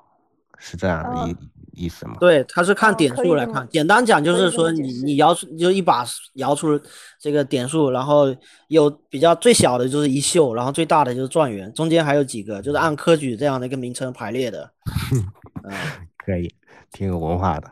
[0.59, 1.35] 是这样的呃意
[1.73, 2.15] 意思吗？
[2.19, 3.67] 对，它是看哦点数来看。
[3.69, 6.05] 简单讲就是说你，你摇出就一把
[6.35, 6.79] 摇出
[7.19, 8.35] 这个点数，然后
[8.67, 14.71] 有比较最小的就是一秀，然后最大的就是状元，中间还有几个就是按科举这样的一个名称排列的。
[15.63, 15.71] 嗯。
[16.23, 16.53] 可以，
[16.91, 17.71] 挺有文化的。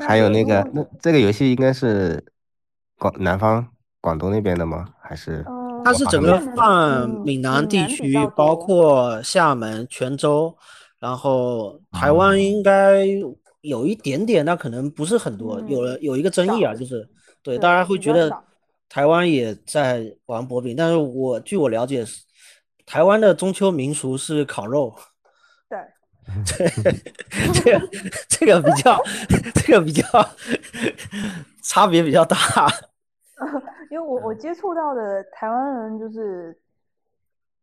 [0.00, 2.24] 还有那个，那这个游戏应该是
[2.98, 3.68] 广南方
[4.00, 4.86] 广东那边的吗？
[5.02, 10.56] 还是嗯，它是整个泛嗯闽南地区，包括厦门、泉州，
[11.02, 13.04] 然后台湾哦应该
[13.62, 15.60] 有一点点，但可能不是很多。
[15.66, 17.00] 有嗯了有一个争议啊，就是
[17.42, 18.30] 对对大家会觉得
[18.88, 22.22] 台湾也在玩薄饼，但是我据我了解是，
[22.86, 24.94] 台湾的中秋民俗是烤肉。
[25.68, 25.76] 对，
[26.44, 26.68] 这
[27.52, 27.88] 这个
[28.28, 28.96] 这个比较
[29.54, 30.04] 这个比较
[31.64, 32.36] 差别比较大。
[33.90, 36.56] 因为我我接触到的台湾人就是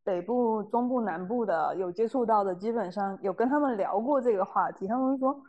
[0.04, 5.40] 北部、中部、南部的有接触到的，基本上有跟他们聊过这个话题，他们说，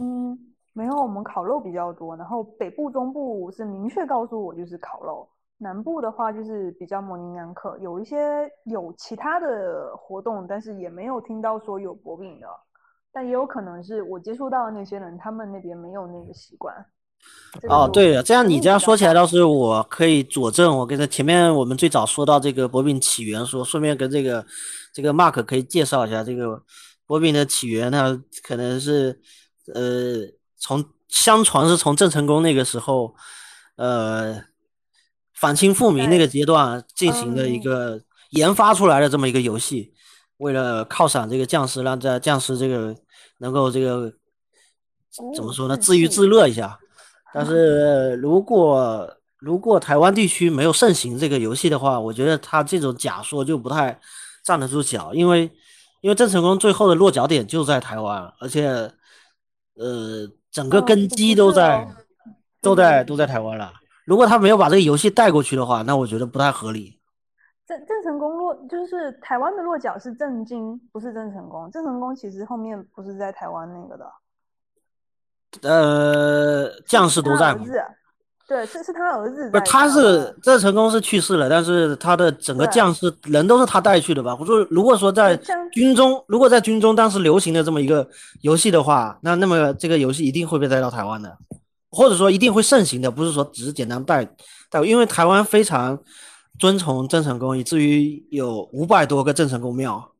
[0.00, 0.38] 嗯，
[0.72, 5.28] 没有，我们烤肉比较多，然后北部、中部是明确告诉我就是烤肉。
[5.58, 12.46] 南部的话就是比较模棱两可，有一些有其他的活动，但是也没有听到说有薄饼的，
[13.12, 16.74] 但也有可能是我接触到的那些人，他们那边没有那个习惯。
[17.68, 24.44] 哦，对了，这样你这样说起来倒是我可以佐证，我跟他前面我们最早说到这个薄饼起源，说顺便跟这个
[24.92, 26.62] 这个 Mark 可以介绍一下这个
[27.06, 29.20] 薄饼的起源，它可能是
[29.74, 30.22] 呃
[30.58, 33.14] 从相传是从郑成功那个时候，
[33.76, 34.42] 呃。
[35.36, 38.00] 反清复明那个阶段进行的一个
[38.30, 39.92] 研发出来的这么一个游戏，
[40.38, 42.94] 为了犒赏这个将士，让这将士这个
[43.38, 44.10] 能够这个
[45.34, 46.78] 怎么说呢，自娱自乐一下。
[47.34, 53.98] 但是如果如果台湾地区没有盛行这个游戏的话，我觉得他这种假说就不太
[54.44, 55.50] 站得住脚，因为
[56.00, 58.68] 因为郑成功最后的落脚点就在台湾，而且
[59.74, 61.86] 呃整个根基都在
[62.62, 63.72] 都在都在台湾了。
[64.06, 67.00] 如果他没有把这个游戏带过去的话，那我觉得不太合理。
[67.66, 71.68] 郑郑成功落就是台湾的落脚是郑经，不是郑成功。
[71.72, 74.04] 郑成功其实后面不是在台湾那个的。
[75.62, 77.54] 呃，将士都在。
[78.46, 79.50] 对，这是他儿子。
[79.50, 84.36] 不，他是郑成功是去世了，但是他的整个将士人都是他带去的吧？
[84.38, 85.34] 我说，如果说在
[85.72, 88.06] 军中，如果在军中当时流行的这么一个
[88.42, 91.38] 游戏的话，那那么这个游戏一定会被带到台湾的。
[91.90, 94.28] 或者说一定会盛行的，不是说只是简单带
[94.68, 95.96] 带，因为台湾非常
[96.58, 100.10] 尊崇郑成功，以至于有五百多个郑成功庙。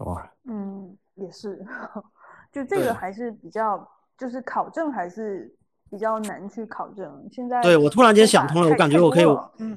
[0.00, 1.58] 哇，嗯，也是，
[2.52, 5.52] 就这个还是比较，就是考证还是
[5.90, 7.28] 比较难去考证。
[7.32, 9.24] 现在对我突然间想通了，我感觉我可以，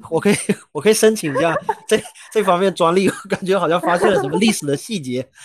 [0.09, 0.35] 我可以，
[0.71, 1.55] 我可以申请一下
[1.87, 5.29] 这这方面专利，我感觉好像发现了什么历史的细节。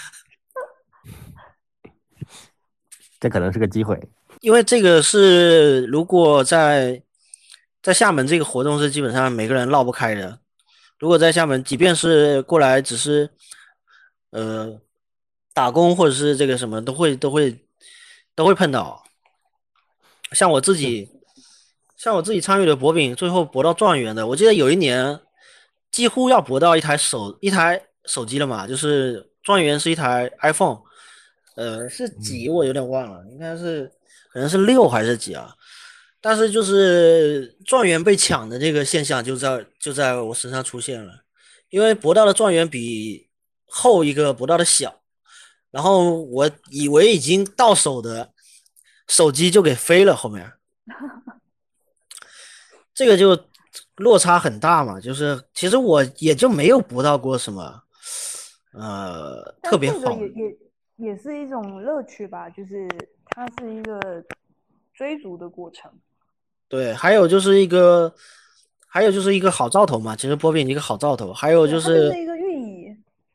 [3.21, 3.99] 这可能是个机会。
[4.41, 7.03] 因为这个是，如果在
[7.83, 10.39] 在厦门这个活动是基本上每个人绕不开的。
[10.99, 13.31] 如果在厦门，即便是过来只是
[14.31, 14.79] 呃
[15.55, 17.64] 打工或者是这个什么，都会都会
[18.35, 19.05] 都会碰到。
[20.33, 21.09] 像我自己，
[21.97, 25.21] 像我自己参与的博饼，最后博到状元的，我记得有一年
[25.91, 30.79] 几乎要博到一台手一台手机了嘛，就是状元是一台 iPhone，
[31.57, 33.93] 呃是几我有点忘了，应该是。
[34.33, 35.55] 可能是六还是几啊？
[36.21, 41.13] 但是就是状元被抢的这个现象就在就在我身上出现了，
[41.71, 43.29] 因为博到的状元比
[43.69, 45.03] 后一个博到的小，
[45.75, 48.31] 然后我以为已经到手的
[49.09, 50.53] 手机就给飞了，后面
[52.95, 53.37] 这个就
[53.97, 55.01] 落差很大嘛。
[55.01, 57.83] 就是其实我也就没有博到过什么，
[58.73, 59.99] 呃，特别好。
[60.13, 60.57] 也也
[61.09, 62.87] 也是一种乐趣吧，就是。
[63.37, 63.99] 它是一个
[64.93, 65.91] 追逐的过程，
[66.69, 68.15] 对，还有就是一个，
[68.87, 70.15] 还有就是一个好兆头嘛。
[70.15, 72.13] 其实波比一个好兆头，还有就是。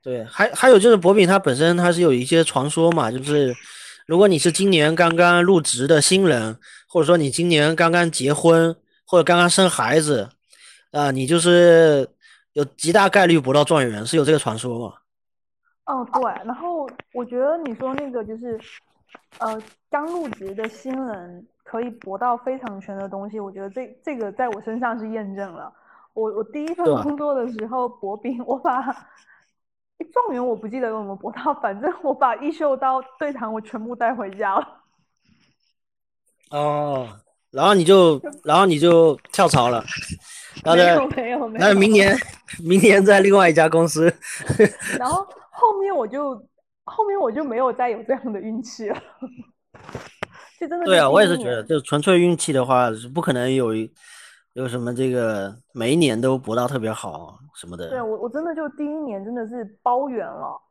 [0.01, 3.55] 对，还还有就是博饼它本身它是有一些传说嘛，就是
[4.05, 8.75] 如果你是今年刚刚入职的新人，或者说你今年刚刚结婚
[9.05, 10.29] 或者刚刚生孩子
[10.91, 12.07] 啊，你就是
[12.53, 14.95] 有极大概率博到状元，是有这个传说嘛？
[15.85, 16.23] 哦，对。
[16.45, 18.59] 然后我觉得你说那个就是。
[19.39, 25.71] 呃，刚入职的新人可以博到非常全的东西，我觉得这这个在我身上是验证了。
[26.13, 28.95] 我我第一份工作的时候博饼，我把
[30.05, 34.67] 状元我不记得有没有博到， 反正我把一秀刀对堂我全部带回家了。
[36.51, 37.07] 哦，
[37.51, 39.83] 然后你就 然后你就跳槽了，
[40.63, 42.17] 没有没有没有，那明年
[42.63, 44.13] 明年在另外一家公司，
[44.97, 46.41] 然后后面我就。
[46.91, 48.99] 后面我就没有再有这样的运气了，
[50.59, 53.75] 就真的对啊，我也是觉得，就纯粹运气的话是不可能有
[54.59, 57.89] 有什么这个每一年都不到特别好什么的。
[57.89, 60.61] 对我我真的就第一年真的是包圆了，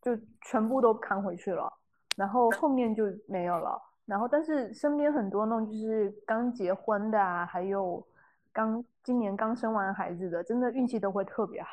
[0.00, 1.70] 就全部都扛回去了，
[2.16, 3.78] 然后后面就没有了。
[4.06, 8.02] 然后但是身边很多那种就是刚结婚的啊，还有
[8.50, 11.68] 刚今年刚生完孩子的，真的运气都会特别好。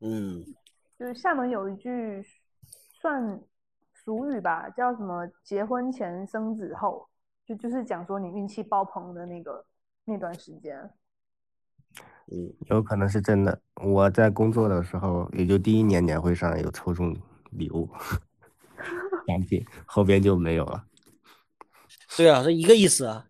[0.00, 0.42] 嗯，
[0.98, 2.24] 就是厦门有一句。
[3.00, 3.40] 算
[3.94, 7.08] 俗语吧，叫什么“结婚前生子后”，
[7.46, 9.64] 就就是讲说你运气爆棚的那个
[10.10, 10.76] 那段时间。
[12.32, 13.60] 嗯，有可能是真的。
[13.82, 17.16] 我在工作的时候，也就第一年年会上有抽中
[17.50, 17.88] 礼物。
[19.26, 20.84] 奖品，后边就没有了。
[22.16, 23.26] 对啊，是一个意思啊，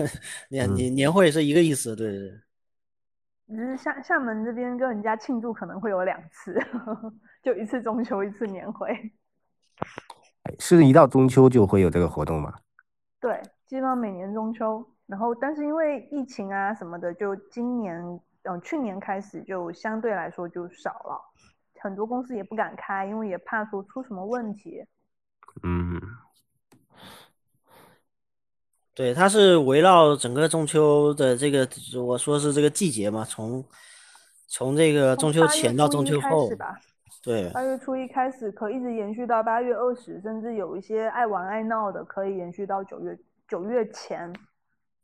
[0.50, 2.40] 年嗯年年会是一个意思，对对对。
[3.48, 6.58] 只是厦厦门这边跟人家庆祝可能会有两次，
[7.42, 8.94] 就一次中秋，一次年会。
[10.58, 12.54] 是一到中秋就会有这个活动吗？
[13.20, 21.20] 对，基本上每年中秋，然后但是因为疫情啊什么的，就今年嗯、去年开始就相对来说就少了，
[21.80, 24.82] 很多公司也不敢开，因为也怕说出什么问题。
[25.62, 26.00] 嗯，
[28.94, 31.68] 对，它是围绕整个中秋的这个，
[32.02, 33.62] 我说是这个季节嘛，从
[34.46, 36.78] 从这个中秋前到中秋后始，吧，
[37.22, 44.32] 对八月初一开始可一直延续到八月二十，甚至有一些爱玩爱闹的可以延续到九月九月前，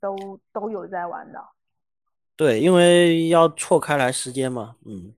[0.05, 1.43] 都都有在玩的。
[2.37, 5.15] 对，因为要错开来时间嘛，嗯，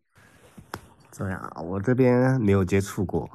[1.10, 3.28] 这样啊，我这边没有接触过，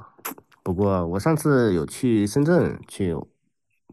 [0.62, 3.14] 不过我上次有去深圳去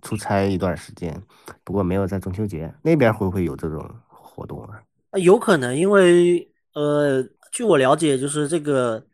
[0.01, 1.21] 出差一段时间，
[1.65, 4.81] 不过没有在中秋节那边会不会有这种活动啊？
[5.09, 9.05] 呃有可能，因为呃，据我了解，就是这个，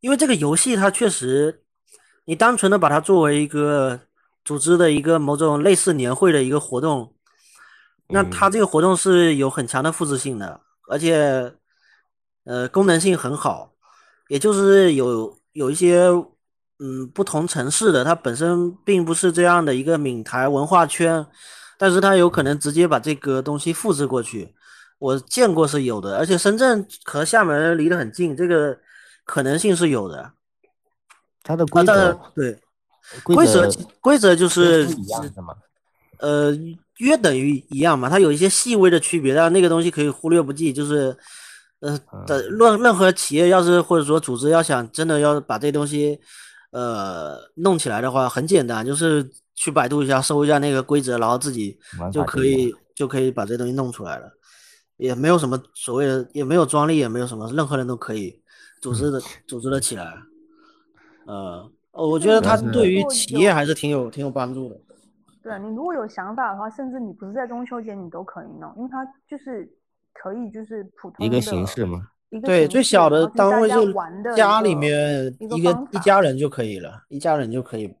[0.00, 1.62] 因为这个游戏它确实，
[2.26, 4.00] 你单纯的把它作为一个
[4.44, 7.14] 组织的一个某种类似年会的一个活动，
[8.08, 11.52] 那它嗯这个活动是有很强的复制性的，而且
[12.44, 13.72] 呃功能性很好，
[14.28, 16.06] 也就是有有一些
[16.78, 21.26] 嗯不同城市的，它本身并不是这样的一个闽台文化圈，
[21.76, 24.54] 但是它有可能直接把这个东西复制过去。
[24.98, 28.78] 我见过是有的，而且深圳和厦门离得很近，这个
[29.24, 30.22] 可能性是有的。
[30.22, 30.32] 啊，
[31.42, 32.58] 它的规则对，
[33.22, 34.88] 规则则规则就是？
[36.18, 36.52] 呃，
[36.98, 40.72] 约等于一样嘛，它有一些细微的区别，但那个东西可以忽略不计。
[40.72, 41.16] 就是，
[41.80, 46.18] 呃的任任何企业要是或者说组织要想真的要把这东西，
[46.70, 51.78] 呃，弄起来的话，很简单，就是去百度一下，搜一下那个规则，然后自己
[52.12, 54.30] 就可以就可以把这东西弄出来了，
[54.96, 58.40] 也没有什么所谓的，也没有专利，也没有什么，任何人都可以
[58.82, 60.14] 组织的组织的起来。
[61.26, 64.76] 呃，我觉得它对于企业还是挺有挺有帮助的。
[65.56, 69.66] 你如果有想法的话，甚至你不是在中秋节，你都可以弄，因为它就是
[70.12, 72.08] 可以就是普通一个形式嘛？
[72.30, 77.96] 一个对，最小的然后是大家单位就玩的家里面一个一个一家人就可以了，一家人就可以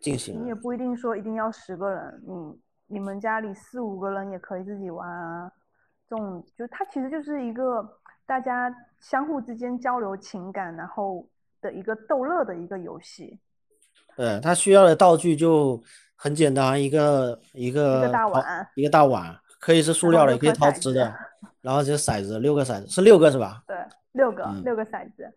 [0.00, 0.40] 进行。
[0.40, 5.50] 你也不一定说一定要十个人，你你们家里四五个人也可以自己玩啊。
[6.08, 7.82] 这种就它其实就是一个
[8.24, 11.26] 大家相互之间交流情感，然后
[11.60, 13.40] 的一个逗乐的一个游戏。
[14.16, 15.82] 对，它需要的道具就
[16.16, 21.14] 很简单，一个一个大碗一个大碗，可以是塑料的，也可以陶瓷的，
[21.60, 23.62] 然后就骰子，六个骰子是六个是吧？
[23.66, 23.76] 对，
[24.12, 25.30] 六个、嗯六个骰子，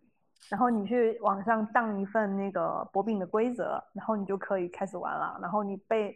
[0.49, 5.37] 然后你去网上当一份那个薄饼的规则，然后你就可以开始玩了。
[5.41, 6.15] 然后你备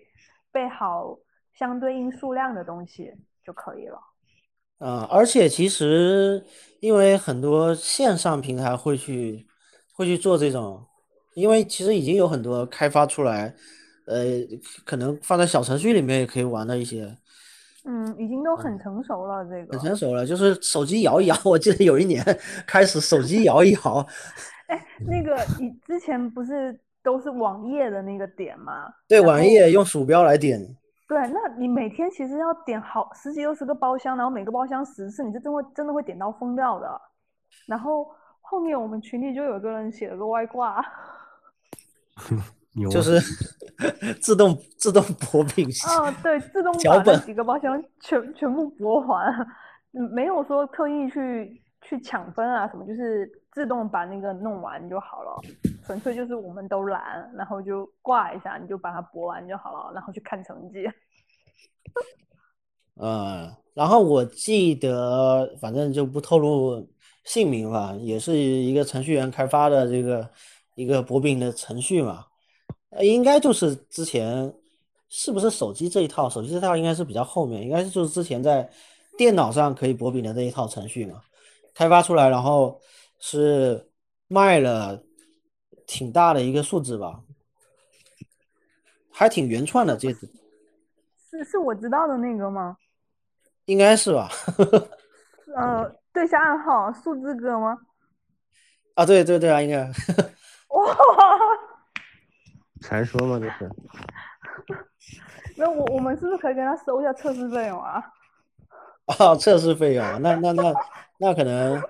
[0.52, 1.18] 备好
[1.58, 3.14] 相对应数量的东西
[3.46, 4.00] 就可以了。
[4.80, 6.44] 嗯、而且其实
[6.80, 9.46] 因为很多线上平台会去
[9.94, 10.84] 会去做这种，
[11.36, 13.54] 因为其实已经有很多开发出来，
[14.12, 14.24] 呃，
[14.86, 17.16] 可能放在小程序里面也可以玩的一些。
[17.84, 19.88] 嗯，已经都很成熟了，这个很。
[19.88, 21.36] 成熟了，就是手机摇一摇。
[21.44, 22.24] 我记得有一年
[22.68, 24.06] 开始手机摇一摇，
[24.68, 28.94] 哎，那个你之前不是都是网页的那个点吗？
[29.08, 30.60] 对，网页用鼠标来点。
[31.08, 37.02] 对，那你每天其实要点好十几二十个包厢，然后每个包厢十次，你就真会真的会点到疯掉的。
[37.66, 38.08] 然后
[38.42, 40.86] 后面我们群里就有个人写了个外挂，
[42.90, 43.20] 就是
[44.22, 45.68] 自动自动薄饼。
[45.88, 49.32] 啊，对，自动 脚本把那几个包厢全全部拨完，
[49.94, 55.42] 嗯没有说特意去去抢分啊什么，就是自动把那个弄完就好了。
[55.86, 60.88] 纯粹就是我们都懒，然后就挂一下，你就把它博完就好了，然后去看成绩。
[63.02, 66.88] 嗯，然后我记得，反正就不透露
[67.26, 70.30] 姓名吧，也是一个程序员开发的这个
[70.76, 72.28] 一个薄饼的程序嘛，
[72.92, 74.54] 呃，应该就是之前
[75.10, 76.30] 是不是手机这一套？
[76.30, 78.70] 手机这套应该是比较后面，应该是就是之前在
[79.18, 81.22] 电脑上可以博饼的这一套程序嘛，
[81.74, 82.80] 开发出来，然后
[83.20, 83.90] 是
[84.28, 85.02] 卖了
[85.86, 87.22] 挺大的一个数字吧，
[89.12, 90.30] 还挺原创的这次，
[91.30, 92.78] 是是我知道的那个吗？
[93.66, 94.30] 应该是吧？
[95.56, 97.78] 呃，对下暗号数字哥吗？
[98.96, 99.84] 啊，对对对啊，应该。
[100.70, 100.98] 哇，
[102.82, 103.40] 传说嘛？
[103.40, 103.72] 这是
[105.58, 108.04] 那我我们是不是可以跟他收一下测试费用啊？
[109.06, 110.74] 啊，测试费用，那那那
[111.18, 111.82] 那可能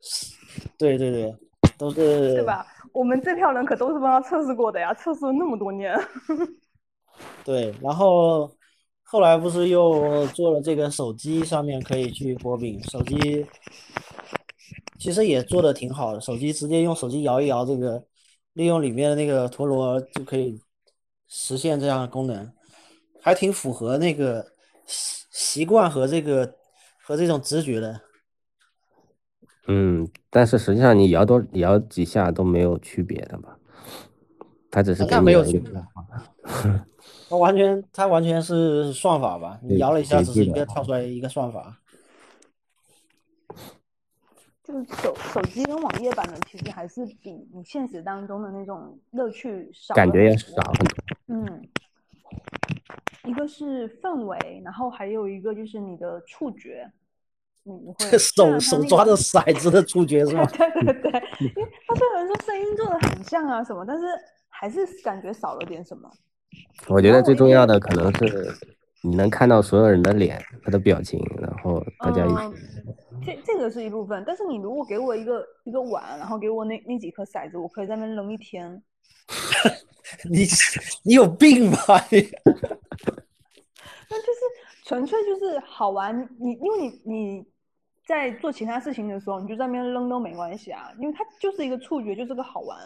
[0.00, 0.34] 是，
[0.76, 1.36] 对对对，
[1.78, 2.66] 都是 对吧？
[2.92, 5.98] 我们这票人可都是帮他测试过的呀，测试了那么多年。
[7.44, 8.50] 对，然后
[9.04, 13.46] 后来不是又做了这个手机上面可以去剥饼，手机
[14.98, 18.02] 其实也做的挺好的，手机直接用手机摇一摇，这个
[18.56, 20.58] 利用里面的那个陀螺就可以
[21.28, 22.50] 实现这样的功能，
[23.20, 24.46] 还挺符合那个
[24.86, 26.54] 习习惯和这个
[27.02, 28.00] 和这种直觉的。
[29.66, 33.58] 嗯，但是实际上你摇多摇几下都没有区别的吧？
[34.70, 35.70] 它只是给那没有区别，
[37.28, 39.60] 它完全它完全是算法吧？
[39.62, 41.78] 你摇了一下，只是一个跳出来一个算法。
[44.66, 50.96] 就是手手机跟网页版的，其实还是比你现实当中的那种乐趣少感觉要少很多。
[51.28, 51.62] 嗯，
[53.24, 56.90] 一个是氛围，然后还有一个就是你的触觉，
[57.62, 60.44] 你你会 手手抓着骰子的触觉是吗？
[60.50, 61.12] 对对对，
[61.54, 64.04] 因为他虽然说声音做的很像啊什么，但是
[64.48, 66.10] 还是感觉少了点什么。
[66.88, 68.52] 我觉得最重要的可能是
[69.02, 72.54] 你能看到所有人的脸，他的表情，然后大家一嗯，
[73.24, 78.82] 这这个是一部分，但是你如果给我一个一个碗，然后给我那那几颗骰子，我可以在那边扔一天。
[80.30, 80.46] 你
[81.02, 81.78] 你有病吧
[82.10, 82.18] 你？
[84.08, 84.40] 那就是
[84.84, 87.44] 纯粹就是好玩，你因为你你
[88.06, 92.78] 在做其他事情的时候，你就在那边扔都没关系啊，因为它就是一个触觉，就是个好玩，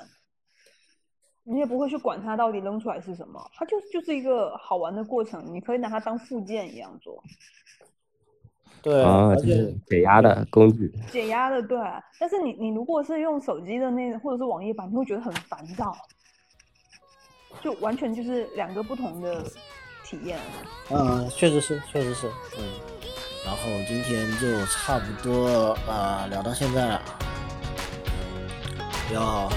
[1.50, 7.20] 你也不会去管它到底扔出来是什么，它就就是一个好玩的过程，你可以拿它当附件一样做，
[8.80, 10.92] 对，啊，就是解压的工具。
[11.10, 12.00] 解压的对啊。
[12.20, 15.92] 但是你你如果是用手机的那或者是网页版，你会觉得很烦躁，
[17.60, 19.42] 就完全就是两个不同的
[20.04, 20.38] 体验。
[20.90, 22.28] 嗯，确实是，确实是，
[22.58, 22.62] 嗯。
[23.44, 27.02] 然后今天就差不多啊、聊到现在了，
[29.12, 29.50] 要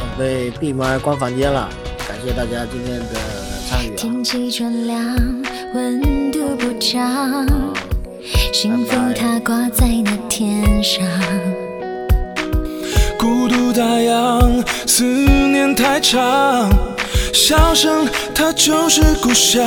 [0.00, 1.68] 准备闭麦关房间了。
[2.08, 3.04] 感谢大家今天的
[3.68, 3.94] 参与啊！
[3.98, 4.98] 天气转凉，
[5.74, 7.46] 温度不涨，
[8.50, 11.04] 幸福它挂在那天上。
[13.18, 16.70] 孤独打烊，思念太长，
[17.34, 19.60] 笑声它就是故乡。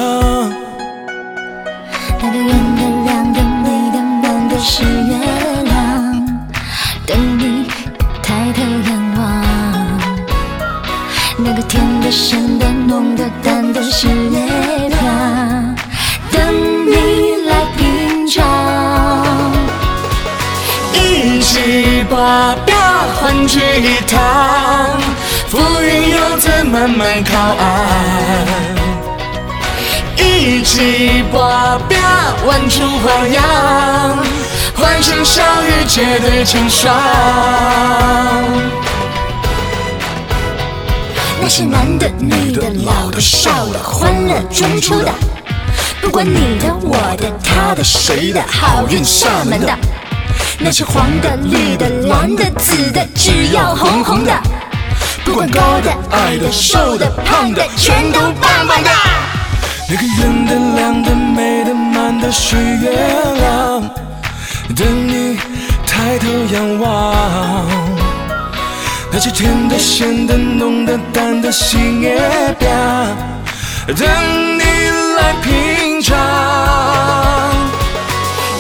[2.20, 4.58] 那个圆的、亮的、美的、满的
[12.14, 14.40] 个甜的、咸的、浓的、淡的是月
[14.88, 15.76] 亮，
[16.32, 18.46] 等你来品尝。
[20.94, 22.76] 一起把表
[23.20, 24.20] 欢聚一堂，
[25.50, 27.64] 浮云游子慢慢靠岸。
[30.18, 31.98] 一起把表
[32.46, 33.44] 玩出花样，
[34.76, 36.94] 欢声笑语结对成双。
[41.44, 45.12] 那些男的、女的、老的、少的、欢乐中出的，
[46.02, 49.78] 不管你的、我的、他的、谁的，好运上门的。
[50.58, 54.32] 那些黄的、绿的、蓝的、紫的，只要红红的，
[55.26, 58.90] 不管高的、矮的、瘦的、胖的，全都棒棒的。
[59.90, 62.90] 那个圆的、亮的、美的、满的是月
[63.34, 63.82] 亮，
[64.78, 65.38] 等你
[65.86, 68.03] 抬头仰望。
[69.16, 72.20] 那些甜的、咸的、浓的、淡的新月
[72.58, 72.68] 饼，
[73.96, 74.64] 等你
[75.16, 76.18] 来品尝。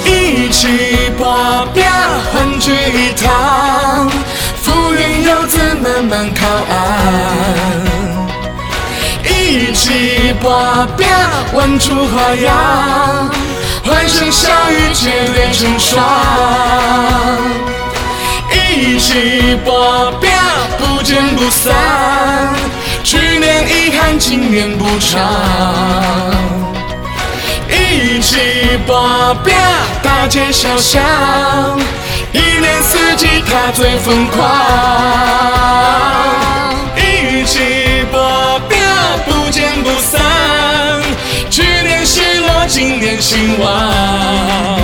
[0.05, 1.83] 一起把表
[2.31, 4.07] 欢聚一堂，
[4.61, 6.75] 浮云游子慢慢靠岸。
[9.27, 11.07] 一起把表
[11.53, 13.27] 玩出花样，
[13.83, 15.99] 欢声笑语结对成双。
[18.75, 19.71] 一起把
[20.19, 20.31] 表
[20.79, 21.75] 不见不散，
[23.03, 25.21] 去年遗憾，今年补偿。
[27.69, 28.35] 一起
[28.87, 29.53] 把表
[30.01, 31.03] 大街小巷，
[32.31, 34.41] 一年四季它最疯狂。
[36.97, 37.59] 一起
[38.11, 38.79] 把表
[39.27, 40.19] 不见不散，
[41.51, 44.81] 去年失落，今年兴旺。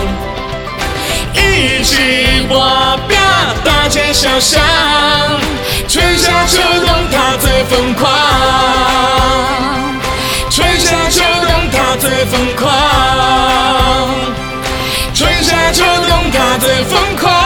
[1.60, 3.20] 一起滑遍
[3.66, 4.62] 大街小巷，
[5.90, 8.10] 春夏秋冬它最疯狂，
[10.50, 12.72] 春夏秋冬它最疯狂，
[15.14, 17.39] 春夏秋冬它最疯狂。